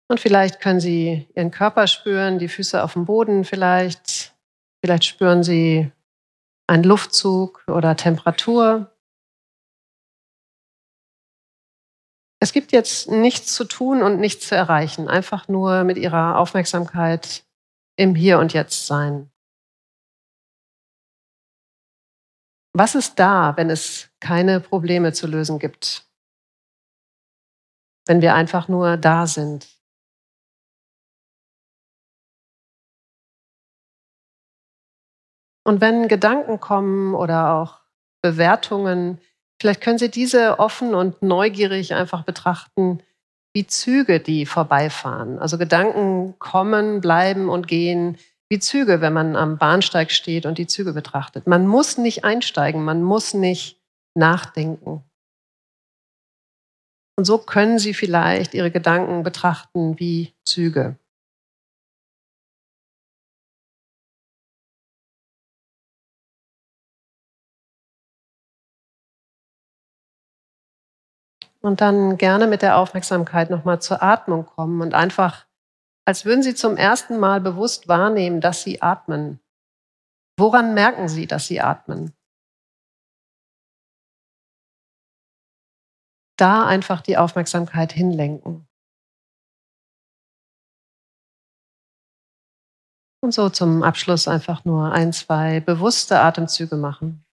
Und 0.08 0.20
vielleicht 0.20 0.60
können 0.60 0.80
Sie 0.80 1.28
Ihren 1.34 1.50
Körper 1.50 1.86
spüren, 1.86 2.38
die 2.38 2.48
Füße 2.48 2.82
auf 2.82 2.94
dem 2.94 3.04
Boden 3.04 3.44
vielleicht. 3.44 4.34
Vielleicht 4.82 5.04
spüren 5.04 5.44
Sie 5.44 5.92
einen 6.70 6.84
Luftzug 6.84 7.64
oder 7.66 7.96
Temperatur. 7.96 8.96
Es 12.40 12.52
gibt 12.52 12.70
jetzt 12.70 13.10
nichts 13.10 13.54
zu 13.54 13.64
tun 13.64 14.02
und 14.02 14.20
nichts 14.20 14.46
zu 14.46 14.54
erreichen, 14.54 15.08
einfach 15.08 15.48
nur 15.48 15.82
mit 15.82 15.98
Ihrer 15.98 16.38
Aufmerksamkeit 16.38 17.44
im 17.96 18.14
Hier 18.14 18.38
und 18.38 18.52
Jetzt 18.52 18.86
sein. 18.86 19.32
Was 22.72 22.94
ist 22.94 23.18
da, 23.18 23.56
wenn 23.56 23.68
es 23.68 24.08
keine 24.20 24.60
Probleme 24.60 25.12
zu 25.12 25.26
lösen 25.26 25.58
gibt? 25.58 26.08
Wenn 28.06 28.22
wir 28.22 28.34
einfach 28.36 28.68
nur 28.68 28.96
da 28.96 29.26
sind? 29.26 29.79
Und 35.70 35.80
wenn 35.80 36.08
Gedanken 36.08 36.58
kommen 36.58 37.14
oder 37.14 37.54
auch 37.54 37.78
Bewertungen, 38.22 39.20
vielleicht 39.62 39.80
können 39.80 39.98
Sie 39.98 40.10
diese 40.10 40.58
offen 40.58 40.96
und 40.96 41.22
neugierig 41.22 41.94
einfach 41.94 42.24
betrachten, 42.24 43.04
wie 43.54 43.68
Züge, 43.68 44.18
die 44.18 44.46
vorbeifahren. 44.46 45.38
Also 45.38 45.58
Gedanken 45.58 46.36
kommen, 46.40 47.00
bleiben 47.00 47.48
und 47.48 47.68
gehen 47.68 48.18
wie 48.48 48.58
Züge, 48.58 49.00
wenn 49.00 49.12
man 49.12 49.36
am 49.36 49.58
Bahnsteig 49.58 50.10
steht 50.10 50.44
und 50.44 50.58
die 50.58 50.66
Züge 50.66 50.92
betrachtet. 50.92 51.46
Man 51.46 51.68
muss 51.68 51.98
nicht 51.98 52.24
einsteigen, 52.24 52.82
man 52.82 53.04
muss 53.04 53.32
nicht 53.32 53.80
nachdenken. 54.16 55.04
Und 57.16 57.26
so 57.26 57.38
können 57.38 57.78
Sie 57.78 57.94
vielleicht 57.94 58.54
Ihre 58.54 58.72
Gedanken 58.72 59.22
betrachten 59.22 60.00
wie 60.00 60.34
Züge. 60.44 60.96
Und 71.62 71.80
dann 71.80 72.16
gerne 72.16 72.46
mit 72.46 72.62
der 72.62 72.76
Aufmerksamkeit 72.78 73.50
nochmal 73.50 73.82
zur 73.82 74.02
Atmung 74.02 74.46
kommen 74.46 74.80
und 74.80 74.94
einfach 74.94 75.46
als 76.10 76.24
würden 76.24 76.42
Sie 76.42 76.56
zum 76.56 76.76
ersten 76.76 77.20
Mal 77.20 77.40
bewusst 77.40 77.86
wahrnehmen, 77.86 78.40
dass 78.40 78.62
Sie 78.62 78.82
atmen. 78.82 79.40
Woran 80.36 80.74
merken 80.74 81.08
Sie, 81.08 81.26
dass 81.28 81.46
Sie 81.46 81.60
atmen? 81.60 82.12
Da 86.36 86.66
einfach 86.66 87.00
die 87.02 87.16
Aufmerksamkeit 87.18 87.92
hinlenken. 87.92 88.66
Und 93.22 93.32
so 93.32 93.50
zum 93.50 93.82
Abschluss 93.82 94.26
einfach 94.26 94.64
nur 94.64 94.92
ein, 94.92 95.12
zwei 95.12 95.60
bewusste 95.60 96.18
Atemzüge 96.20 96.76
machen. 96.76 97.24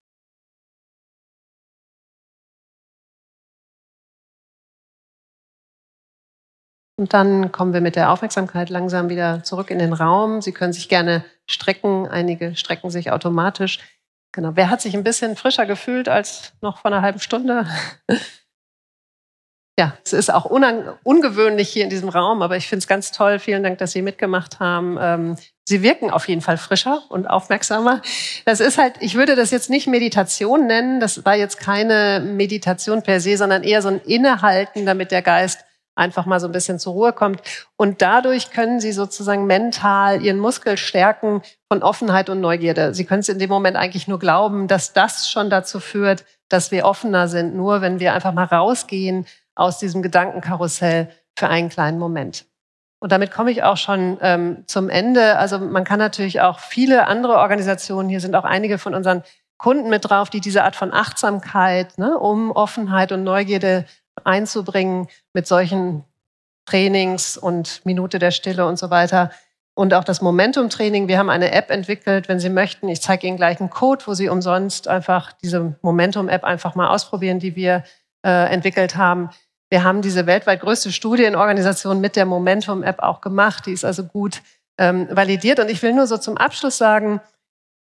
Und 6.99 7.13
dann 7.13 7.51
kommen 7.51 7.73
wir 7.73 7.81
mit 7.81 7.95
der 7.95 8.11
Aufmerksamkeit 8.11 8.69
langsam 8.69 9.07
wieder 9.09 9.43
zurück 9.43 9.69
in 9.69 9.77
den 9.77 9.93
Raum. 9.93 10.41
Sie 10.41 10.51
können 10.51 10.73
sich 10.73 10.89
gerne 10.89 11.23
strecken. 11.45 12.07
Einige 12.07 12.55
strecken 12.55 12.89
sich 12.89 13.11
automatisch. 13.11 13.79
Genau. 14.31 14.51
Wer 14.55 14.71
hat 14.71 14.81
sich 14.81 14.95
ein 14.95 15.03
bisschen 15.03 15.35
frischer 15.35 15.67
gefühlt 15.67 16.09
als 16.09 16.53
noch 16.61 16.79
vor 16.79 16.91
einer 16.91 17.03
halben 17.03 17.19
Stunde? 17.19 17.67
ja, 19.79 19.95
es 20.03 20.11
ist 20.11 20.33
auch 20.33 20.45
ungewöhnlich 20.45 21.69
hier 21.69 21.83
in 21.83 21.91
diesem 21.91 22.09
Raum, 22.09 22.41
aber 22.41 22.57
ich 22.57 22.67
finde 22.67 22.79
es 22.79 22.87
ganz 22.87 23.11
toll. 23.11 23.37
Vielen 23.37 23.61
Dank, 23.61 23.77
dass 23.77 23.91
Sie 23.91 24.01
mitgemacht 24.01 24.59
haben. 24.59 24.97
Ähm, 24.99 25.37
Sie 25.65 25.83
wirken 25.83 26.09
auf 26.09 26.27
jeden 26.27 26.41
Fall 26.41 26.57
frischer 26.57 27.03
und 27.09 27.27
aufmerksamer. 27.27 28.01
Das 28.45 28.59
ist 28.59 28.79
halt, 28.79 28.95
ich 29.01 29.13
würde 29.13 29.35
das 29.35 29.51
jetzt 29.51 29.69
nicht 29.69 29.85
Meditation 29.85 30.65
nennen. 30.65 30.99
Das 30.99 31.25
war 31.25 31.35
jetzt 31.35 31.59
keine 31.59 32.21
Meditation 32.25 33.03
per 33.03 33.19
se, 33.19 33.37
sondern 33.37 33.61
eher 33.61 33.83
so 33.83 33.89
ein 33.89 34.01
Innehalten, 34.01 34.87
damit 34.87 35.11
der 35.11 35.21
Geist 35.21 35.66
einfach 35.97 36.25
mal 36.25 36.39
so 36.39 36.47
ein 36.47 36.51
bisschen 36.51 36.79
zur 36.79 36.93
Ruhe 36.93 37.13
kommt. 37.13 37.41
Und 37.75 38.01
dadurch 38.01 38.51
können 38.51 38.79
Sie 38.79 38.91
sozusagen 38.91 39.45
mental 39.45 40.21
Ihren 40.21 40.39
Muskel 40.39 40.77
stärken 40.77 41.41
von 41.67 41.83
Offenheit 41.83 42.29
und 42.29 42.39
Neugierde. 42.39 42.93
Sie 42.93 43.05
können 43.05 43.21
es 43.21 43.29
in 43.29 43.39
dem 43.39 43.49
Moment 43.49 43.75
eigentlich 43.75 44.07
nur 44.07 44.19
glauben, 44.19 44.67
dass 44.67 44.93
das 44.93 45.29
schon 45.29 45.49
dazu 45.49 45.79
führt, 45.79 46.25
dass 46.49 46.71
wir 46.71 46.85
offener 46.85 47.27
sind, 47.27 47.55
nur 47.55 47.81
wenn 47.81 47.99
wir 47.99 48.13
einfach 48.13 48.33
mal 48.33 48.45
rausgehen 48.45 49.25
aus 49.55 49.79
diesem 49.79 50.01
Gedankenkarussell 50.01 51.09
für 51.35 51.47
einen 51.47 51.69
kleinen 51.69 51.99
Moment. 51.99 52.45
Und 52.99 53.11
damit 53.11 53.31
komme 53.31 53.51
ich 53.51 53.63
auch 53.63 53.77
schon 53.77 54.17
ähm, 54.21 54.63
zum 54.65 54.89
Ende. 54.89 55.37
Also 55.37 55.59
man 55.59 55.83
kann 55.83 55.99
natürlich 55.99 56.41
auch 56.41 56.59
viele 56.59 57.07
andere 57.07 57.37
Organisationen, 57.37 58.09
hier 58.09 58.21
sind 58.21 58.35
auch 58.35 58.45
einige 58.45 58.77
von 58.77 58.95
unseren 58.95 59.23
Kunden 59.57 59.89
mit 59.89 60.09
drauf, 60.09 60.29
die 60.29 60.41
diese 60.41 60.63
Art 60.63 60.75
von 60.75 60.93
Achtsamkeit, 60.93 61.97
ne, 61.97 62.17
um 62.17 62.51
Offenheit 62.51 63.11
und 63.11 63.23
Neugierde 63.23 63.85
einzubringen 64.23 65.07
mit 65.33 65.47
solchen 65.47 66.03
Trainings 66.65 67.37
und 67.37 67.81
Minute 67.85 68.19
der 68.19 68.31
Stille 68.31 68.65
und 68.65 68.77
so 68.77 68.89
weiter. 68.89 69.31
Und 69.73 69.93
auch 69.93 70.03
das 70.03 70.21
Momentum-Training. 70.21 71.07
Wir 71.07 71.19
haben 71.19 71.29
eine 71.29 71.51
App 71.51 71.69
entwickelt, 71.69 72.27
wenn 72.27 72.39
Sie 72.39 72.49
möchten. 72.49 72.89
Ich 72.89 73.01
zeige 73.01 73.27
Ihnen 73.27 73.37
gleich 73.37 73.59
einen 73.59 73.69
Code, 73.69 74.05
wo 74.07 74.13
Sie 74.15 74.27
umsonst 74.27 74.87
einfach 74.87 75.33
diese 75.33 75.75
Momentum-App 75.81 76.43
einfach 76.43 76.73
mal 76.73 76.89
ausprobieren, 76.89 77.39
die 77.39 77.55
wir 77.55 77.83
äh, 78.25 78.51
entwickelt 78.51 78.97
haben. 78.97 79.29
Wir 79.69 79.83
haben 79.83 80.01
diese 80.01 80.25
weltweit 80.25 80.61
größte 80.61 80.91
Studienorganisation 80.91 82.01
mit 82.01 82.15
der 82.15 82.25
Momentum-App 82.25 82.99
auch 82.99 83.21
gemacht. 83.21 83.65
Die 83.67 83.73
ist 83.73 83.85
also 83.85 84.03
gut 84.03 84.41
ähm, 84.77 85.07
validiert. 85.11 85.59
Und 85.59 85.69
ich 85.69 85.81
will 85.83 85.93
nur 85.93 86.07
so 86.07 86.17
zum 86.17 86.37
Abschluss 86.37 86.77
sagen, 86.77 87.21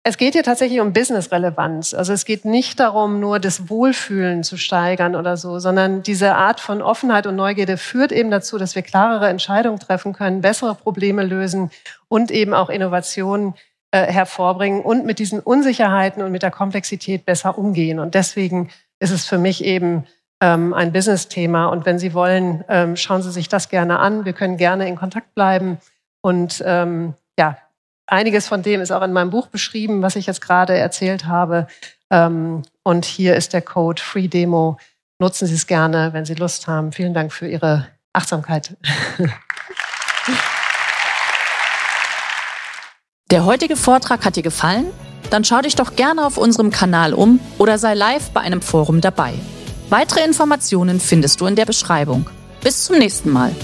es 0.10 0.18
geht 0.18 0.34
hier 0.34 0.44
tatsächlich 0.44 0.80
um 0.80 0.92
Business-Relevanz. 0.92 1.94
Also 1.94 2.14
es 2.14 2.26
geht 2.26 2.44
nicht 2.44 2.80
darum, 2.80 3.20
nur 3.20 3.40
das 3.40 3.70
Wohlfühlen 3.70 4.44
zu 4.44 4.58
steigern 4.58 5.16
oder 5.16 5.38
so, 5.38 5.60
sondern 5.60 6.02
diese 6.02 6.36
Art 6.36 6.60
von 6.60 6.82
Offenheit 6.82 7.28
und 7.28 7.36
Neugierde 7.36 7.78
führt 7.78 8.12
eben 8.12 8.32
dazu, 8.32 8.58
dass 8.58 8.74
wir 8.74 8.82
klarere 8.82 9.30
Entscheidungen 9.30 9.80
treffen 9.80 10.14
können, 10.14 10.42
bessere 10.42 10.74
Probleme 10.74 11.24
lösen 11.24 11.70
und 12.08 12.32
eben 12.32 12.56
auch 12.56 12.72
Innovationen 12.72 13.54
äh, 13.92 14.12
hervorbringen 14.12 14.82
und 14.82 15.06
mit 15.06 15.20
diesen 15.20 15.40
Unsicherheiten 15.40 16.24
und 16.24 16.32
mit 16.32 16.42
der 16.42 16.52
Komplexität 16.52 17.24
besser 17.24 17.58
umgehen. 17.58 18.00
Und 18.00 18.16
deswegen 18.16 18.70
ist 19.00 19.12
es 19.12 19.26
für 19.26 19.38
mich 19.38 19.64
eben 19.64 20.08
ähm, 20.42 20.74
ein 20.74 20.92
Business-Thema. 20.92 21.68
Und 21.68 21.86
wenn 21.86 22.00
Sie 22.00 22.16
wollen, 22.16 22.64
ähm, 22.68 22.96
schauen 22.96 23.22
Sie 23.22 23.32
sich 23.32 23.48
das 23.48 23.70
gerne 23.70 24.00
an. 24.00 24.26
Wir 24.26 24.34
können 24.34 24.58
gerne 24.58 24.88
in 24.88 24.96
Kontakt 24.96 25.36
bleiben. 25.36 25.78
Und 26.22 26.64
ähm, 26.66 27.14
ja, 27.38 27.58
Einiges 28.10 28.48
von 28.48 28.64
dem 28.64 28.82
ist 28.82 28.92
auch 28.92 29.04
in 29.04 29.14
meinem 29.14 29.30
Buch 29.30 29.48
beschrieben, 29.48 30.02
was 30.02 30.16
ich 30.16 30.26
jetzt 30.26 30.42
gerade 30.42 30.76
erzählt 30.76 31.26
habe. 31.26 31.68
Ähm, 32.10 32.64
und 32.82 33.06
hier 33.06 33.36
ist 33.36 33.54
der 33.54 33.62
Code 33.62 34.02
Free 34.02 34.28
Demo. 34.28 34.80
Nutzen 35.20 35.48
Sie 35.48 35.54
es 35.54 35.68
gerne, 35.68 36.12
wenn 36.12 36.26
Sie 36.26 36.34
Lust 36.34 36.68
haben. 36.68 36.92
Vielen 36.92 37.14
Dank 37.14 37.32
für 37.32 37.48
Ihre 37.48 37.88
Achtsamkeit. 38.14 38.76
Der 43.30 43.46
heutige 43.46 43.76
Vortrag 43.76 44.26
hat 44.26 44.38
dir 44.38 44.44
gefallen? 44.44 44.88
Dann 45.30 45.44
schau 45.44 45.62
dich 45.62 45.76
doch 45.76 45.96
gerne 45.96 46.26
auf 46.26 46.38
unserem 46.38 46.72
Kanal 46.72 47.14
um 47.14 47.40
oder 47.60 47.78
sei 47.78 47.94
live 47.94 48.32
bei 48.32 48.42
einem 48.42 48.64
Forum 48.64 49.02
dabei. 49.02 49.34
Weitere 49.90 50.26
Informationen 50.26 51.00
findest 51.00 51.40
du 51.40 51.46
in 51.46 51.56
der 51.56 51.68
Beschreibung. 51.68 52.28
Bis 52.64 52.86
zum 52.86 52.98
nächsten 52.98 53.30
Mal. 53.30 53.56